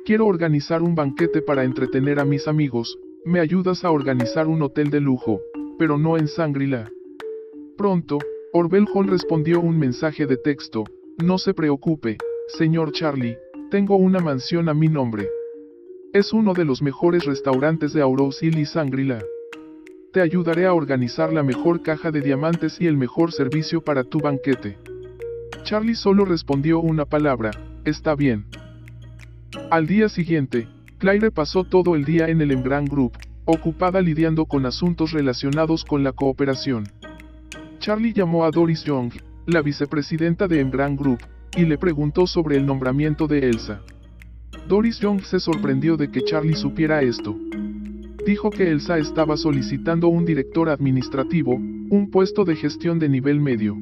Quiero 0.06 0.28
organizar 0.28 0.82
un 0.82 0.96
banquete 0.96 1.42
para 1.42 1.64
entretener 1.64 2.20
a 2.20 2.26
mis 2.26 2.48
amigos, 2.48 2.98
me 3.26 3.40
ayudas 3.40 3.84
a 3.84 3.92
organizar 3.92 4.48
un 4.48 4.62
hotel 4.62 4.90
de 4.90 5.00
lujo, 5.00 5.42
pero 5.78 5.98
no 5.98 6.18
en 6.18 6.28
Sangrila. 6.28 6.90
Pronto, 7.78 8.20
Orbel 8.54 8.86
respondió 9.08 9.60
un 9.60 9.80
mensaje 9.80 10.26
de 10.26 10.38
texto, 10.38 10.84
no 11.22 11.38
se 11.38 11.54
preocupe, 11.54 12.18
señor 12.48 12.92
Charlie, 12.92 13.38
tengo 13.72 13.96
una 13.96 14.20
mansión 14.20 14.70
a 14.70 14.74
mi 14.74 14.88
nombre. 14.88 15.28
Es 16.14 16.32
uno 16.32 16.54
de 16.54 16.64
los 16.64 16.84
mejores 16.84 17.26
restaurantes 17.26 17.92
de 17.92 18.04
Aurosil 18.04 18.60
y 18.60 18.68
Sangrila. 18.68 19.18
Te 20.12 20.22
ayudaré 20.22 20.68
a 20.68 20.74
organizar 20.76 21.34
la 21.34 21.42
mejor 21.42 21.82
caja 21.82 22.12
de 22.12 22.22
diamantes 22.22 22.80
y 22.80 22.86
el 22.86 22.98
mejor 22.98 23.32
servicio 23.32 23.82
para 23.82 24.04
tu 24.04 24.20
banquete. 24.20 24.78
Charlie 25.64 25.96
solo 25.96 26.24
respondió 26.24 26.82
una 26.82 27.06
palabra, 27.06 27.50
está 27.84 28.14
bien. 28.14 28.46
Al 29.72 29.88
día 29.88 30.08
siguiente, 30.08 30.68
Claire 31.00 31.32
pasó 31.32 31.64
todo 31.64 31.96
el 31.96 32.06
día 32.06 32.28
en 32.28 32.42
el 32.42 32.52
Emgrand 32.52 32.90
Group, 32.90 33.14
ocupada 33.46 34.00
lidiando 34.00 34.46
con 34.46 34.68
asuntos 34.68 35.14
relacionados 35.14 35.84
con 35.84 36.04
la 36.04 36.12
cooperación. 36.12 36.84
Charlie 37.80 38.14
llamó 38.14 38.46
a 38.46 38.52
Doris 38.52 38.84
Young, 38.84 39.14
la 39.48 39.64
vicepresidenta 39.64 40.48
de 40.48 40.60
Emgrand 40.60 41.00
Group, 41.00 41.24
y 41.58 41.66
le 41.66 41.80
preguntó 41.80 42.28
sobre 42.28 42.58
el 42.58 42.68
nombramiento 42.68 43.26
de 43.26 43.50
Elsa. 43.50 43.82
Doris 44.68 44.98
Young 45.00 45.22
se 45.24 45.40
sorprendió 45.40 45.98
de 45.98 46.10
que 46.10 46.24
Charlie 46.24 46.56
supiera 46.56 47.02
esto. 47.02 47.36
Dijo 48.26 48.50
que 48.50 48.72
Elsa 48.72 48.98
estaba 48.98 49.36
solicitando 49.36 50.08
un 50.08 50.24
director 50.24 50.70
administrativo, 50.70 51.56
un 51.56 52.10
puesto 52.10 52.46
de 52.46 52.56
gestión 52.56 52.98
de 52.98 53.10
nivel 53.10 53.42
medio. 53.42 53.78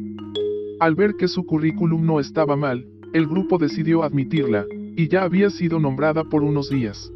Al 0.80 0.96
ver 0.96 1.16
que 1.16 1.28
su 1.28 1.46
currículum 1.46 2.04
no 2.04 2.20
estaba 2.20 2.56
mal, 2.56 2.88
el 3.14 3.28
grupo 3.28 3.60
decidió 3.60 4.02
admitirla, 4.02 4.66
y 4.96 5.08
ya 5.08 5.22
había 5.22 5.52
sido 5.52 5.80
nombrada 5.80 6.24
por 6.24 6.42
unos 6.42 6.72
días. 6.72 7.12